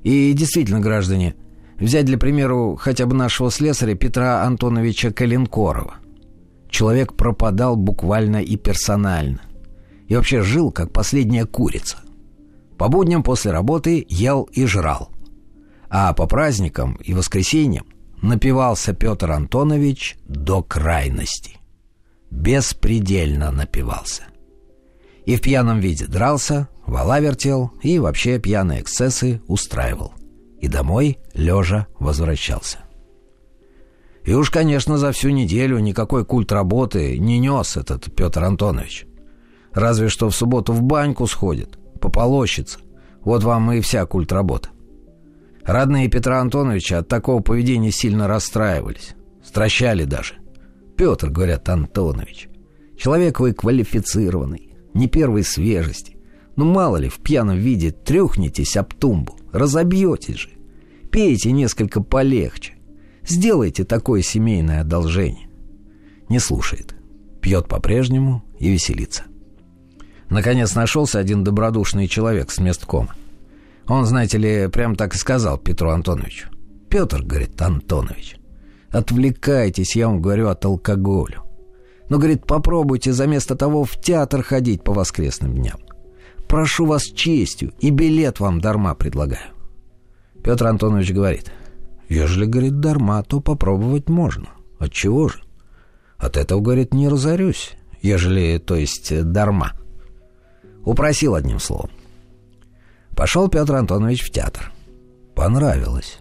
И 0.03 0.31
действительно, 0.33 0.79
граждане, 0.79 1.33
взять 1.79 2.05
для 2.05 2.19
примеру 2.19 2.77
хотя 2.79 3.07
бы 3.07 3.15
нашего 3.15 3.49
слесаря 3.49 3.95
Петра 3.95 4.43
Антоновича 4.43 5.12
Калинкорова. 5.12 5.95
Человек 6.69 7.15
пропадал 7.15 7.75
буквально 7.75 8.43
и 8.43 8.57
персонально. 8.57 9.41
И 10.07 10.15
вообще 10.15 10.43
жил, 10.43 10.71
как 10.71 10.93
последняя 10.93 11.47
курица. 11.47 11.97
По 12.77 12.89
будням 12.89 13.23
после 13.23 13.49
работы 13.49 14.05
ел 14.07 14.43
и 14.51 14.67
жрал. 14.67 15.10
А 15.89 16.13
по 16.13 16.27
праздникам 16.27 16.99
и 17.03 17.15
воскресеньям 17.15 17.88
напивался 18.21 18.93
Петр 18.93 19.31
Антонович 19.31 20.15
до 20.27 20.62
крайности 20.62 21.57
беспредельно 22.29 23.49
напивался. 23.49 24.25
И 25.28 25.36
в 25.36 25.42
пьяном 25.42 25.80
виде 25.80 26.08
дрался, 26.08 26.68
вала 26.88 27.20
вертел 27.20 27.72
и 27.84 28.00
вообще 28.00 28.40
пьяные 28.40 28.82
эксцессы 28.82 29.40
устраивал. 29.48 30.13
И 30.60 30.68
домой 30.68 31.20
лежа 31.36 31.86
возвращался. 32.00 32.80
И 34.24 34.34
уж, 34.34 34.50
конечно, 34.50 34.98
за 34.98 35.12
всю 35.12 35.30
неделю 35.30 35.78
никакой 35.78 36.26
культ 36.26 36.52
работы 36.52 37.20
не 37.20 37.38
нес 37.38 37.78
этот 37.78 38.12
Петр 38.16 38.44
Антонович. 38.44 39.06
Разве 39.74 40.10
что 40.10 40.30
в 40.30 40.36
субботу 40.36 40.74
в 40.74 40.82
баньку 40.82 41.28
сходит, 41.28 41.78
пополощется. 42.02 42.80
Вот 43.22 43.44
вам 43.44 43.72
и 43.72 43.82
вся 43.82 44.04
культ 44.08 44.32
работы. 44.32 44.70
Родные 45.63 46.08
Петра 46.08 46.42
Антоновича 46.42 47.00
от 47.00 47.08
такого 47.08 47.44
поведения 47.44 47.92
сильно 47.92 48.28
расстраивались. 48.28 49.13
Стращали 49.44 50.06
даже– 50.06 50.36
Петр, 50.98 51.30
говорят, 51.30 51.70
Антонович. 51.70 52.50
Человек 52.98 53.40
вы 53.40 53.54
квалифицированный, 53.54 54.66
не 54.97 55.07
первой 55.07 55.43
свежести. 55.43 56.17
Ну 56.55 56.65
мало 56.65 56.97
ли, 56.97 57.07
в 57.07 57.19
пьяном 57.19 57.57
виде 57.57 57.91
трюхнетесь 57.91 58.75
об 58.77 58.93
тумбу, 58.93 59.38
разобьетесь 59.53 60.38
же. 60.38 60.49
Пейте 61.12 61.51
несколько 61.51 62.01
полегче. 62.01 62.73
Сделайте 63.25 63.83
такое 63.83 64.21
семейное 64.21 64.81
одолжение. 64.81 65.49
Не 66.29 66.39
слушает. 66.39 66.95
Пьет 67.41 67.67
по-прежнему 67.67 68.43
и 68.60 68.69
веселится. 68.69 69.23
Наконец 70.29 70.75
нашелся 70.75 71.19
один 71.19 71.43
добродушный 71.43 72.07
человек 72.07 72.51
с 72.51 72.60
месткома. 72.60 73.15
Он, 73.88 74.05
знаете 74.05 74.38
ли, 74.38 74.67
прям 74.67 74.95
так 74.95 75.15
и 75.15 75.17
сказал 75.17 75.57
Петру 75.57 75.89
Антоновичу. 75.91 76.49
«Петр,— 76.89 77.21
говорит 77.23 77.62
Антонович, 77.62 78.38
Отвлекайтесь, 78.91 79.95
я 79.95 80.07
вам 80.07 80.21
говорю, 80.21 80.47
от 80.47 80.63
алкоголя. 80.65 81.41
Но, 82.10 82.17
говорит, 82.17 82.46
попробуйте 82.46 83.12
за 83.12 83.28
место 83.28 83.56
того 83.56 83.84
в 83.84 84.00
театр 84.00 84.41
ходить 84.41 84.84
по 84.84 84.93
воскресным 84.93 85.56
дням. 85.56 85.80
Прошу 86.48 86.86
вас 86.86 87.04
честью, 87.04 87.74
и 87.80 87.89
билет 87.89 88.39
вам 88.39 88.62
дарма 88.62 88.96
предлагаю. 88.96 89.54
Петр 90.43 90.67
Антонович 90.67 91.12
говорит, 91.12 91.52
ежели, 92.08 92.46
говорит, 92.46 92.80
дарма, 92.80 93.24
то 93.24 93.41
попробовать 93.41 94.08
можно. 94.08 94.48
От 94.80 94.93
чего 94.93 95.28
же? 95.28 95.43
От 96.17 96.38
этого, 96.38 96.62
говорит, 96.62 96.93
не 96.93 97.10
разорюсь, 97.10 97.74
ежели, 98.02 98.58
то 98.58 98.76
есть, 98.76 99.24
дарма. 99.32 99.74
Упросил 100.86 101.36
одним 101.36 101.60
словом. 101.60 101.89
Пошел 103.15 103.50
Петр 103.50 103.76
Антонович 103.76 104.24
в 104.24 104.32
театр. 104.32 104.72
Понравилось. 105.36 106.20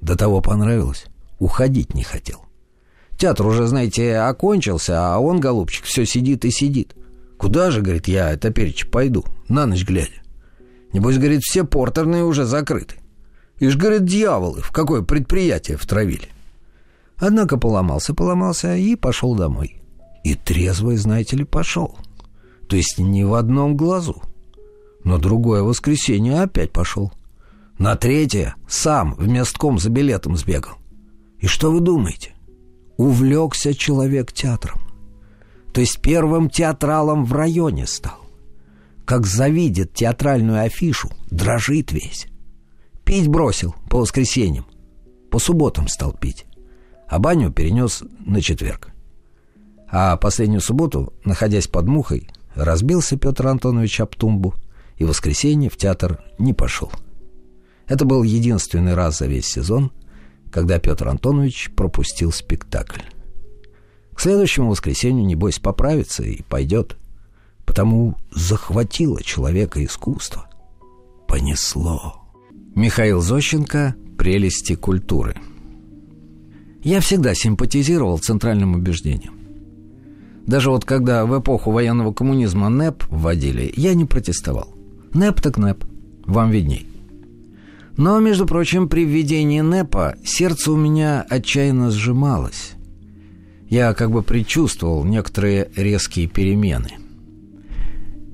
До 0.00 0.16
того 0.16 0.40
понравилось. 0.40 1.06
Уходить 1.38 1.94
не 1.94 2.04
хотел. 2.04 2.47
Театр 3.18 3.46
уже, 3.46 3.66
знаете, 3.66 4.16
окончился, 4.18 5.12
а 5.12 5.18
он, 5.18 5.40
голубчик, 5.40 5.84
все 5.84 6.06
сидит 6.06 6.44
и 6.44 6.52
сидит. 6.52 6.94
Куда 7.36 7.72
же, 7.72 7.82
говорит, 7.82 8.06
я 8.06 8.30
это 8.30 8.50
перечь 8.50 8.88
пойду, 8.88 9.24
на 9.48 9.66
ночь 9.66 9.84
глядя? 9.84 10.22
Небось, 10.92 11.18
говорит, 11.18 11.42
все 11.42 11.64
портерные 11.64 12.24
уже 12.24 12.44
закрыты. 12.44 12.94
Ишь, 13.58 13.76
говорит, 13.76 14.04
дьяволы, 14.04 14.62
в 14.62 14.70
какое 14.70 15.02
предприятие 15.02 15.76
втравили. 15.76 16.28
Однако 17.16 17.58
поломался, 17.58 18.14
поломался 18.14 18.76
и 18.76 18.94
пошел 18.94 19.34
домой. 19.34 19.82
И 20.22 20.36
трезвый, 20.36 20.96
знаете 20.96 21.36
ли, 21.36 21.44
пошел. 21.44 21.98
То 22.68 22.76
есть 22.76 22.98
не 22.98 23.24
в 23.24 23.34
одном 23.34 23.76
глазу. 23.76 24.22
Но 25.02 25.18
другое 25.18 25.62
воскресенье 25.62 26.42
опять 26.42 26.70
пошел. 26.70 27.12
На 27.78 27.96
третье 27.96 28.54
сам 28.68 29.14
в 29.14 29.26
местком 29.26 29.80
за 29.80 29.90
билетом 29.90 30.36
сбегал. 30.36 30.74
И 31.40 31.48
что 31.48 31.72
вы 31.72 31.80
думаете? 31.80 32.34
Увлекся 32.98 33.74
человек 33.74 34.32
театром. 34.32 34.80
То 35.72 35.80
есть 35.80 36.00
первым 36.00 36.50
театралом 36.50 37.24
в 37.24 37.32
районе 37.32 37.86
стал. 37.86 38.18
Как 39.04 39.24
завидит 39.24 39.94
театральную 39.94 40.62
афишу, 40.64 41.08
дрожит 41.30 41.92
весь. 41.92 42.26
Пить 43.04 43.28
бросил 43.28 43.74
по 43.88 44.00
воскресеньям. 44.00 44.66
По 45.30 45.38
субботам 45.38 45.86
стал 45.88 46.12
пить. 46.12 46.44
А 47.06 47.20
баню 47.20 47.52
перенес 47.52 48.02
на 48.18 48.42
четверг. 48.42 48.88
А 49.90 50.16
последнюю 50.16 50.60
субботу, 50.60 51.14
находясь 51.24 51.68
под 51.68 51.86
мухой, 51.86 52.28
разбился 52.54 53.16
Петр 53.16 53.46
Антонович 53.46 54.00
об 54.00 54.16
тумбу 54.16 54.54
и 54.96 55.04
в 55.04 55.08
воскресенье 55.08 55.70
в 55.70 55.76
театр 55.76 56.22
не 56.38 56.52
пошел. 56.52 56.90
Это 57.86 58.04
был 58.04 58.24
единственный 58.24 58.94
раз 58.94 59.18
за 59.18 59.26
весь 59.26 59.46
сезон, 59.46 59.92
когда 60.50 60.78
Петр 60.78 61.08
Антонович 61.08 61.70
пропустил 61.76 62.32
спектакль. 62.32 63.02
К 64.14 64.20
следующему 64.20 64.70
воскресенью, 64.70 65.24
небось, 65.24 65.60
поправится 65.60 66.24
и 66.24 66.42
пойдет. 66.42 66.96
Потому 67.64 68.16
захватило 68.32 69.22
человека 69.22 69.84
искусство. 69.84 70.48
Понесло. 71.28 72.22
Михаил 72.74 73.20
Зощенко 73.20 73.94
«Прелести 74.16 74.74
культуры». 74.74 75.36
Я 76.82 77.00
всегда 77.00 77.34
симпатизировал 77.34 78.18
центральным 78.18 78.74
убеждениям. 78.74 79.34
Даже 80.48 80.70
вот 80.70 80.84
когда 80.84 81.26
в 81.26 81.38
эпоху 81.38 81.70
военного 81.70 82.12
коммунизма 82.12 82.70
НЭП 82.70 83.04
вводили, 83.10 83.72
я 83.76 83.94
не 83.94 84.06
протестовал. 84.06 84.74
НЭП 85.12 85.40
так 85.42 85.58
НЭП, 85.58 85.84
вам 86.24 86.50
видней. 86.50 86.87
Но, 87.98 88.20
между 88.20 88.46
прочим, 88.46 88.88
при 88.88 89.04
введении 89.04 89.60
НЭПа 89.60 90.14
сердце 90.24 90.70
у 90.70 90.76
меня 90.76 91.26
отчаянно 91.28 91.90
сжималось. 91.90 92.74
Я 93.68 93.92
как 93.92 94.12
бы 94.12 94.22
предчувствовал 94.22 95.04
некоторые 95.04 95.68
резкие 95.74 96.28
перемены. 96.28 96.92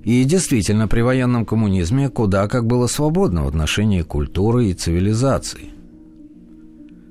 И 0.04 0.22
действительно, 0.24 0.86
при 0.86 1.00
военном 1.00 1.46
коммунизме 1.46 2.10
куда 2.10 2.46
как 2.46 2.66
было 2.66 2.86
свободно 2.88 3.44
в 3.44 3.48
отношении 3.48 4.02
культуры 4.02 4.66
и 4.66 4.74
цивилизации. 4.74 5.70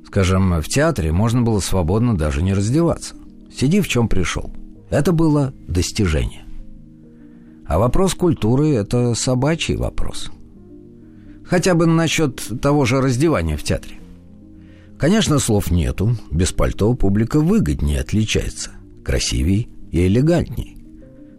Скажем, 0.06 0.62
в 0.62 0.68
театре 0.68 1.12
можно 1.12 1.42
было 1.42 1.60
свободно 1.60 2.16
даже 2.16 2.44
не 2.44 2.54
раздеваться. 2.54 3.16
Сиди 3.52 3.82
в 3.82 3.88
чем 3.88 4.08
пришел. 4.08 4.54
Это 4.92 5.12
было 5.12 5.56
достижение. 5.68 6.46
А 7.66 7.80
вопрос 7.80 8.13
культуры– 8.13 8.70
это 8.76 9.16
собачий 9.16 9.76
вопрос– 9.76 10.30
Хотя 11.45 11.75
бы 11.75 11.86
насчет 11.86 12.41
того 12.62 12.86
же 12.86 13.01
раздевания 13.01 13.58
в 13.58 13.63
театре. 13.63 13.95
Конечно, 14.97 15.39
слов 15.39 15.71
нету. 15.71 16.15
Без 16.32 16.51
пальто 16.51 16.93
публика 16.93 17.39
выгоднее 17.39 17.99
отличается. 17.99 18.71
Красивей 19.03 19.69
и 19.91 20.08
элегантней. 20.08 20.77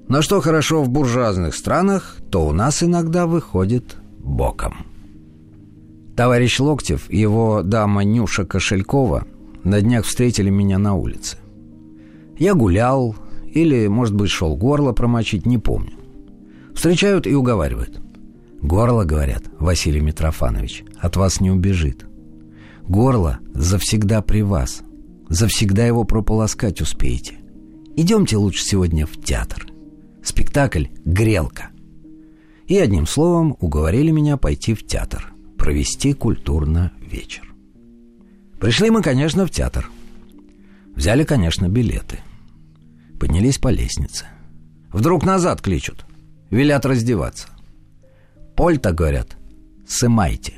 Но 0.08 0.20
что 0.20 0.40
хорошо 0.40 0.82
в 0.82 0.90
буржуазных 0.90 1.54
странах, 1.54 2.18
то 2.30 2.46
у 2.46 2.52
нас 2.52 2.82
иногда 2.82 3.26
выходит 3.26 3.96
боком. 4.18 4.86
Товарищ 6.14 6.60
Локтев 6.60 7.10
и 7.10 7.18
его 7.18 7.62
дама 7.62 8.04
Нюша 8.04 8.44
Кошелькова 8.44 9.26
на 9.64 9.80
днях 9.80 10.04
встретили 10.04 10.50
меня 10.50 10.78
на 10.78 10.94
улице. 10.94 11.38
Я 12.38 12.54
гулял, 12.54 13.16
или, 13.52 13.86
может 13.86 14.14
быть, 14.14 14.30
шел 14.30 14.56
горло 14.56 14.92
промочить, 14.92 15.46
не 15.46 15.58
помню. 15.58 15.94
Встречают 16.74 17.26
и 17.26 17.34
уговаривают. 17.34 18.00
Горло, 18.64 19.04
говорят, 19.04 19.42
Василий 19.58 20.00
Митрофанович, 20.00 20.84
от 20.98 21.16
вас 21.16 21.38
не 21.38 21.50
убежит. 21.50 22.06
Горло 22.88 23.38
завсегда 23.52 24.22
при 24.22 24.40
вас. 24.40 24.82
Завсегда 25.28 25.86
его 25.86 26.04
прополоскать 26.04 26.80
успеете. 26.80 27.34
Идемте 27.94 28.38
лучше 28.38 28.64
сегодня 28.64 29.04
в 29.04 29.20
театр. 29.22 29.66
Спектакль 30.22 30.86
«Грелка». 31.04 31.68
И 32.66 32.78
одним 32.78 33.06
словом 33.06 33.54
уговорили 33.60 34.10
меня 34.10 34.38
пойти 34.38 34.72
в 34.72 34.86
театр, 34.86 35.34
провести 35.58 36.14
культурно 36.14 36.90
вечер. 36.98 37.54
Пришли 38.58 38.88
мы, 38.88 39.02
конечно, 39.02 39.46
в 39.46 39.50
театр. 39.50 39.90
Взяли, 40.96 41.24
конечно, 41.24 41.68
билеты. 41.68 42.20
Поднялись 43.20 43.58
по 43.58 43.68
лестнице. 43.68 44.24
Вдруг 44.90 45.22
назад 45.22 45.60
кличут. 45.60 46.06
Велят 46.48 46.86
раздеваться. 46.86 47.48
Польта, 48.56 48.92
говорят, 48.92 49.36
сымайте. 49.86 50.54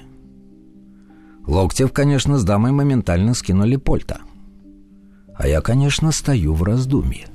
Локтев, 1.47 1.93
конечно, 1.93 2.39
с 2.39 2.45
дамой 2.45 2.73
моментально 2.73 3.33
скинули 3.35 3.77
польта. 3.77 4.21
А 5.35 5.47
я, 5.47 5.61
конечно, 5.61 6.13
стою 6.13 6.55
в 6.55 6.63
раздумье. 6.63 7.27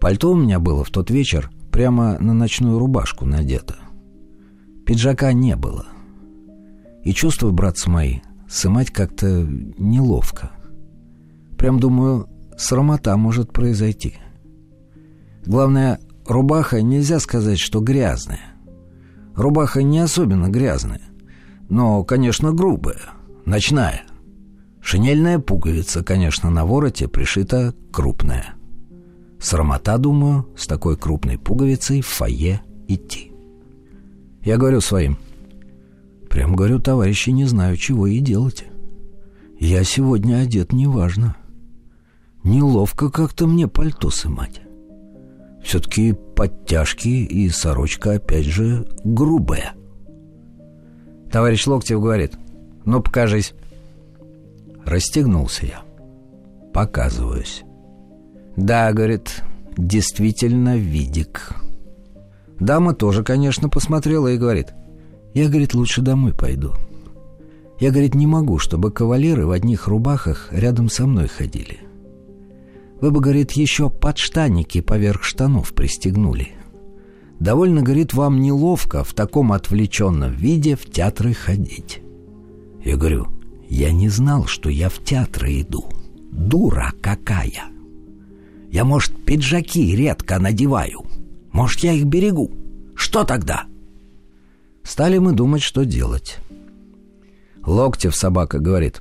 Пальто 0.00 0.32
у 0.32 0.36
меня 0.36 0.58
было 0.58 0.84
в 0.84 0.90
тот 0.90 1.10
вечер 1.10 1.50
прямо 1.70 2.18
на 2.18 2.32
ночную 2.32 2.78
рубашку 2.78 3.24
надето. 3.26 3.76
Пиджака 4.86 5.32
не 5.32 5.56
было. 5.56 5.86
И 7.04 7.12
чувствую, 7.12 7.52
братцы 7.52 7.90
мои, 7.90 8.20
сымать 8.48 8.90
как-то 8.90 9.46
неловко. 9.78 10.50
Прям 11.58 11.78
думаю, 11.78 12.28
срамота 12.56 13.16
может 13.16 13.52
произойти. 13.52 14.14
Главное, 15.46 16.00
рубаха 16.26 16.82
нельзя 16.82 17.20
сказать, 17.20 17.58
что 17.58 17.80
грязная. 17.80 18.53
Рубаха 19.36 19.82
не 19.82 19.98
особенно 19.98 20.48
грязная, 20.48 21.00
но, 21.68 22.04
конечно, 22.04 22.52
грубая, 22.52 23.00
ночная. 23.44 24.02
Шинельная 24.80 25.38
пуговица, 25.38 26.04
конечно, 26.04 26.50
на 26.50 26.64
вороте 26.66 27.08
пришита 27.08 27.74
крупная. 27.90 28.54
Срамота, 29.40 29.98
думаю, 29.98 30.46
с 30.56 30.66
такой 30.66 30.96
крупной 30.96 31.38
пуговицей 31.38 32.00
в 32.00 32.06
фойе 32.06 32.62
идти. 32.86 33.32
Я 34.42 34.56
говорю 34.56 34.80
своим, 34.80 35.18
прям 36.28 36.54
говорю, 36.54 36.78
товарищи, 36.78 37.30
не 37.30 37.44
знаю, 37.44 37.76
чего 37.76 38.06
и 38.06 38.20
делать. 38.20 38.64
Я 39.58 39.82
сегодня 39.84 40.42
одет 40.42 40.72
неважно. 40.72 41.36
Неловко 42.42 43.10
как-то 43.10 43.46
мне 43.46 43.68
пальто 43.68 44.10
сымать. 44.10 44.60
Все-таки 45.64 46.12
подтяжки 46.12 47.24
и 47.24 47.48
сорочка, 47.48 48.12
опять 48.12 48.44
же, 48.44 48.86
грубая. 49.02 49.72
Товарищ 51.32 51.66
Локтев 51.66 52.00
говорит, 52.00 52.34
ну, 52.84 53.02
покажись. 53.02 53.54
Расстегнулся 54.84 55.66
я. 55.66 55.82
Показываюсь. 56.74 57.62
Да, 58.56 58.92
говорит, 58.92 59.42
действительно 59.78 60.76
видик. 60.76 61.54
Дама 62.60 62.94
тоже, 62.94 63.24
конечно, 63.24 63.70
посмотрела 63.70 64.28
и 64.28 64.38
говорит, 64.38 64.74
я, 65.32 65.48
говорит, 65.48 65.72
лучше 65.74 66.02
домой 66.02 66.34
пойду. 66.34 66.74
Я, 67.80 67.90
говорит, 67.90 68.14
не 68.14 68.26
могу, 68.26 68.58
чтобы 68.58 68.92
кавалеры 68.92 69.46
в 69.46 69.50
одних 69.50 69.88
рубахах 69.88 70.48
рядом 70.52 70.90
со 70.90 71.06
мной 71.06 71.26
ходили. 71.26 71.80
Вы 73.00 73.10
бы, 73.10 73.20
говорит, 73.20 73.52
еще 73.52 73.90
подштанники 73.90 74.80
поверх 74.80 75.22
штанов 75.22 75.74
пристегнули. 75.74 76.52
Довольно, 77.40 77.82
говорит, 77.82 78.14
вам 78.14 78.40
неловко 78.40 79.04
в 79.04 79.12
таком 79.12 79.52
отвлеченном 79.52 80.32
виде 80.32 80.76
в 80.76 80.86
театры 80.90 81.34
ходить. 81.34 82.00
Я 82.84 82.96
говорю, 82.96 83.28
Я 83.68 83.92
не 83.92 84.08
знал, 84.08 84.46
что 84.46 84.68
я 84.68 84.88
в 84.88 85.02
театр 85.02 85.46
иду. 85.46 85.84
Дура 86.30 86.92
какая! 87.00 87.64
Я, 88.70 88.84
может, 88.84 89.24
пиджаки 89.24 89.94
редко 89.96 90.38
надеваю. 90.38 91.04
Может, 91.52 91.80
я 91.80 91.92
их 91.92 92.04
берегу. 92.04 92.50
Что 92.94 93.24
тогда?» 93.24 93.64
Стали 94.82 95.18
мы 95.18 95.32
думать, 95.32 95.62
что 95.62 95.84
делать. 95.84 96.38
Локтев 97.64 98.14
собака 98.14 98.58
говорит, 98.58 98.98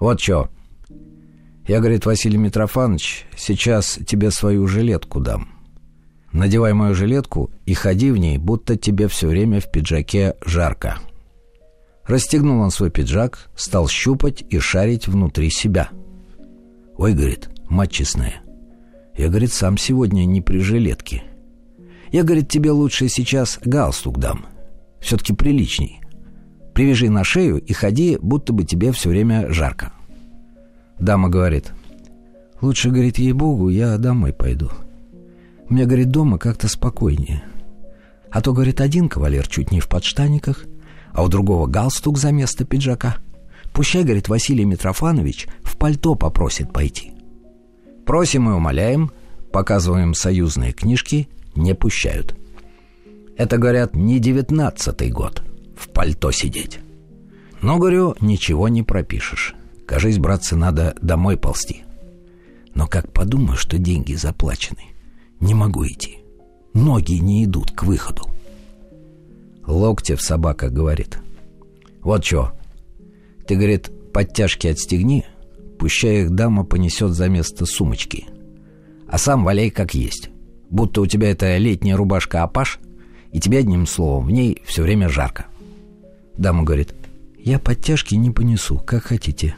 «Вот 0.00 0.20
что, 0.20 0.48
я, 1.66 1.78
говорит, 1.78 2.06
Василий 2.06 2.38
Митрофанович, 2.38 3.26
сейчас 3.36 3.98
тебе 4.06 4.30
свою 4.30 4.66
жилетку 4.66 5.20
дам. 5.20 5.48
Надевай 6.32 6.72
мою 6.72 6.94
жилетку 6.94 7.50
и 7.66 7.74
ходи 7.74 8.10
в 8.10 8.16
ней, 8.16 8.38
будто 8.38 8.76
тебе 8.76 9.06
все 9.08 9.28
время 9.28 9.60
в 9.60 9.70
пиджаке 9.70 10.34
жарко». 10.44 10.98
Расстегнул 12.04 12.60
он 12.60 12.72
свой 12.72 12.90
пиджак, 12.90 13.48
стал 13.54 13.86
щупать 13.86 14.42
и 14.48 14.58
шарить 14.58 15.06
внутри 15.06 15.50
себя. 15.50 15.90
«Ой,— 16.96 17.12
говорит,— 17.14 17.48
мать 17.68 17.92
честная, 17.92 18.42
я, 19.16 19.28
говорит, 19.28 19.52
сам 19.52 19.76
сегодня 19.76 20.24
не 20.24 20.40
при 20.40 20.58
жилетке. 20.58 21.22
Я, 22.10 22.24
говорит, 22.24 22.48
тебе 22.48 22.70
лучше 22.70 23.08
сейчас 23.08 23.58
галстук 23.62 24.18
дам. 24.18 24.46
Все-таки 25.00 25.32
приличней. 25.32 26.00
Привяжи 26.74 27.08
на 27.08 27.22
шею 27.22 27.58
и 27.58 27.72
ходи, 27.72 28.18
будто 28.20 28.52
бы 28.52 28.64
тебе 28.64 28.90
все 28.92 29.10
время 29.10 29.52
жарко». 29.52 29.92
Дама 31.02 31.28
говорит, 31.28 31.72
лучше, 32.60 32.90
говорит, 32.90 33.18
ей-богу, 33.18 33.70
я 33.70 33.98
домой 33.98 34.32
пойду. 34.32 34.70
Меня, 35.68 35.84
говорит, 35.84 36.10
дома 36.10 36.38
как-то 36.38 36.68
спокойнее. 36.68 37.42
А 38.30 38.40
то, 38.40 38.52
говорит, 38.52 38.80
один 38.80 39.08
кавалер 39.08 39.48
чуть 39.48 39.72
не 39.72 39.80
в 39.80 39.88
подштаниках, 39.88 40.64
а 41.12 41.24
у 41.24 41.28
другого 41.28 41.66
галстук 41.66 42.18
за 42.18 42.30
место 42.30 42.64
пиджака. 42.64 43.16
Пущай, 43.72 44.04
говорит, 44.04 44.28
Василий 44.28 44.64
Митрофанович 44.64 45.48
в 45.64 45.76
пальто 45.76 46.14
попросит 46.14 46.72
пойти. 46.72 47.10
Просим 48.06 48.48
и 48.48 48.52
умоляем, 48.52 49.10
показываем 49.50 50.14
союзные 50.14 50.72
книжки, 50.72 51.28
не 51.56 51.74
пущают. 51.74 52.36
Это, 53.36 53.58
говорят, 53.58 53.96
не 53.96 54.20
девятнадцатый 54.20 55.10
год 55.10 55.42
в 55.76 55.88
пальто 55.88 56.30
сидеть. 56.30 56.78
Но, 57.60 57.78
говорю, 57.78 58.14
ничего 58.20 58.68
не 58.68 58.84
пропишешь. 58.84 59.56
Кажись, 59.86 60.18
братцы, 60.18 60.56
надо 60.56 60.94
домой 61.00 61.36
ползти. 61.36 61.84
Но 62.74 62.86
как 62.86 63.12
подумаю, 63.12 63.56
что 63.56 63.78
деньги 63.78 64.14
заплачены, 64.14 64.84
не 65.40 65.54
могу 65.54 65.86
идти. 65.86 66.18
Ноги 66.72 67.14
не 67.14 67.44
идут 67.44 67.72
к 67.72 67.82
выходу. 67.82 68.22
Локтев 69.66 70.22
собака 70.22 70.70
говорит. 70.70 71.18
Вот 72.00 72.24
что, 72.24 72.52
ты, 73.46 73.56
говорит, 73.56 73.90
подтяжки 74.12 74.66
отстегни, 74.66 75.24
пущай 75.78 76.22
их 76.22 76.30
дама 76.30 76.64
понесет 76.64 77.12
за 77.12 77.28
место 77.28 77.66
сумочки. 77.66 78.26
А 79.08 79.18
сам 79.18 79.44
валяй 79.44 79.70
как 79.70 79.94
есть. 79.94 80.30
Будто 80.70 81.02
у 81.02 81.06
тебя 81.06 81.30
это 81.30 81.58
летняя 81.58 81.96
рубашка 81.96 82.42
Апаш, 82.42 82.78
и 83.30 83.40
тебе 83.40 83.58
одним 83.58 83.86
словом 83.86 84.26
в 84.26 84.30
ней 84.30 84.62
все 84.64 84.82
время 84.82 85.08
жарко. 85.08 85.46
Дама 86.36 86.62
говорит, 86.64 86.94
я 87.38 87.58
подтяжки 87.58 88.14
не 88.14 88.30
понесу, 88.30 88.78
как 88.78 89.04
хотите. 89.04 89.54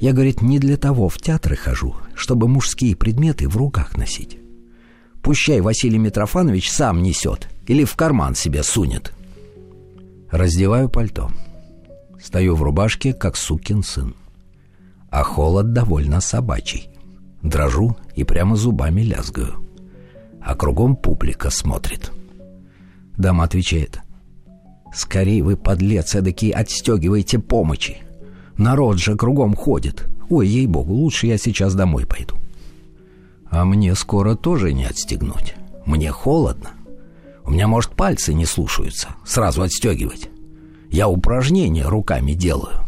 Я, 0.00 0.12
говорит, 0.12 0.42
не 0.42 0.58
для 0.58 0.76
того 0.76 1.08
в 1.08 1.18
театры 1.18 1.56
хожу, 1.56 1.96
чтобы 2.14 2.46
мужские 2.46 2.94
предметы 2.94 3.48
в 3.48 3.56
руках 3.56 3.96
носить. 3.96 4.38
Пущай 5.22 5.60
Василий 5.60 5.98
Митрофанович 5.98 6.70
сам 6.70 7.02
несет 7.02 7.48
или 7.66 7.84
в 7.84 7.96
карман 7.96 8.34
себе 8.34 8.62
сунет. 8.62 9.12
Раздеваю 10.30 10.88
пальто. 10.88 11.30
Стою 12.22 12.54
в 12.54 12.62
рубашке, 12.62 13.12
как 13.12 13.36
сукин 13.36 13.82
сын. 13.82 14.14
А 15.10 15.24
холод 15.24 15.72
довольно 15.72 16.20
собачий. 16.20 16.88
Дрожу 17.42 17.96
и 18.14 18.24
прямо 18.24 18.56
зубами 18.56 19.00
лязгаю. 19.00 19.64
А 20.40 20.54
кругом 20.54 20.96
публика 20.96 21.50
смотрит. 21.50 22.12
Дама 23.16 23.44
отвечает. 23.44 24.00
«Скорей 24.94 25.42
вы, 25.42 25.56
подлец 25.56 26.14
эдакий, 26.14 26.50
отстегивайте 26.50 27.38
помощи. 27.38 27.98
Народ 28.58 28.98
же 28.98 29.14
кругом 29.16 29.54
ходит. 29.54 30.04
Ой, 30.28 30.46
ей-богу, 30.46 30.92
лучше 30.92 31.28
я 31.28 31.38
сейчас 31.38 31.74
домой 31.74 32.06
пойду. 32.06 32.34
А 33.50 33.64
мне 33.64 33.94
скоро 33.94 34.34
тоже 34.34 34.72
не 34.72 34.84
отстегнуть. 34.84 35.54
Мне 35.86 36.10
холодно. 36.10 36.70
У 37.44 37.52
меня, 37.52 37.68
может, 37.68 37.92
пальцы 37.92 38.34
не 38.34 38.44
слушаются. 38.44 39.08
Сразу 39.24 39.62
отстегивать. 39.62 40.28
Я 40.90 41.08
упражнения 41.08 41.86
руками 41.86 42.32
делаю. 42.32 42.80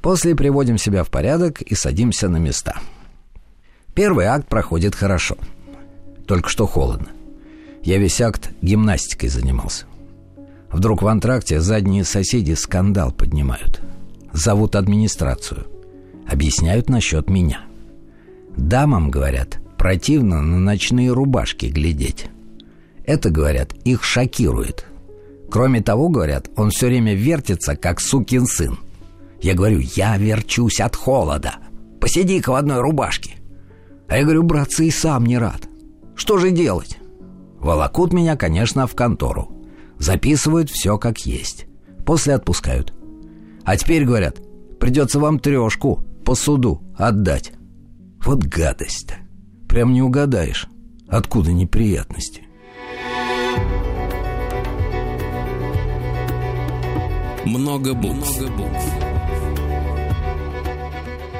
После 0.00 0.34
приводим 0.34 0.78
себя 0.78 1.04
в 1.04 1.10
порядок 1.10 1.60
и 1.60 1.74
садимся 1.74 2.28
на 2.28 2.38
места. 2.38 2.78
Первый 3.94 4.24
акт 4.24 4.48
проходит 4.48 4.94
хорошо. 4.94 5.36
Только 6.26 6.48
что 6.48 6.66
холодно. 6.66 7.08
Я 7.82 7.98
весь 7.98 8.20
акт 8.20 8.50
гимнастикой 8.62 9.28
занимался. 9.28 9.84
Вдруг 10.72 11.02
в 11.02 11.06
антракте 11.06 11.60
задние 11.60 12.04
соседи 12.04 12.54
скандал 12.54 13.12
поднимают– 13.12 13.82
зовут 14.34 14.76
администрацию. 14.76 15.66
Объясняют 16.26 16.90
насчет 16.90 17.30
меня. 17.30 17.62
Дамам, 18.56 19.10
говорят, 19.10 19.58
противно 19.78 20.42
на 20.42 20.58
ночные 20.58 21.12
рубашки 21.12 21.66
глядеть. 21.66 22.26
Это, 23.04 23.30
говорят, 23.30 23.72
их 23.84 24.02
шокирует. 24.02 24.86
Кроме 25.50 25.82
того, 25.82 26.08
говорят, 26.08 26.50
он 26.56 26.70
все 26.70 26.86
время 26.86 27.14
вертится, 27.14 27.76
как 27.76 28.00
сукин 28.00 28.46
сын. 28.46 28.78
Я 29.40 29.54
говорю, 29.54 29.78
я 29.78 30.16
верчусь 30.16 30.80
от 30.80 30.96
холода. 30.96 31.56
Посиди-ка 32.00 32.50
в 32.50 32.54
одной 32.54 32.80
рубашке. 32.80 33.36
А 34.08 34.16
я 34.16 34.24
говорю, 34.24 34.42
братцы, 34.42 34.86
и 34.86 34.90
сам 34.90 35.26
не 35.26 35.38
рад. 35.38 35.68
Что 36.14 36.38
же 36.38 36.50
делать? 36.50 36.98
Волокут 37.58 38.12
меня, 38.12 38.36
конечно, 38.36 38.86
в 38.86 38.94
контору. 38.94 39.50
Записывают 39.98 40.70
все 40.70 40.98
как 40.98 41.26
есть. 41.26 41.66
После 42.04 42.34
отпускают. 42.34 42.92
А 43.64 43.76
теперь, 43.76 44.04
говорят, 44.04 44.40
придется 44.78 45.18
вам 45.18 45.38
трешку 45.38 46.04
по 46.24 46.34
суду 46.34 46.82
отдать. 46.96 47.52
Вот 48.24 48.44
гадость-то. 48.44 49.14
Прям 49.68 49.92
не 49.92 50.02
угадаешь, 50.02 50.66
откуда 51.08 51.52
неприятности. 51.52 52.42
Много 57.44 57.94
букв. 57.94 58.40
Много 58.40 58.52
букв. 58.52 58.84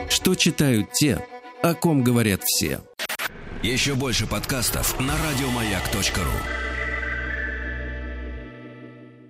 Что 0.09 0.35
читают 0.35 0.93
те, 0.93 1.25
о 1.63 1.75
ком 1.75 2.03
говорят 2.03 2.43
все. 2.45 2.81
Еще 3.63 3.95
больше 3.95 4.27
подкастов 4.27 5.01
на 5.01 5.15
радиомаяк.ру 5.15 6.64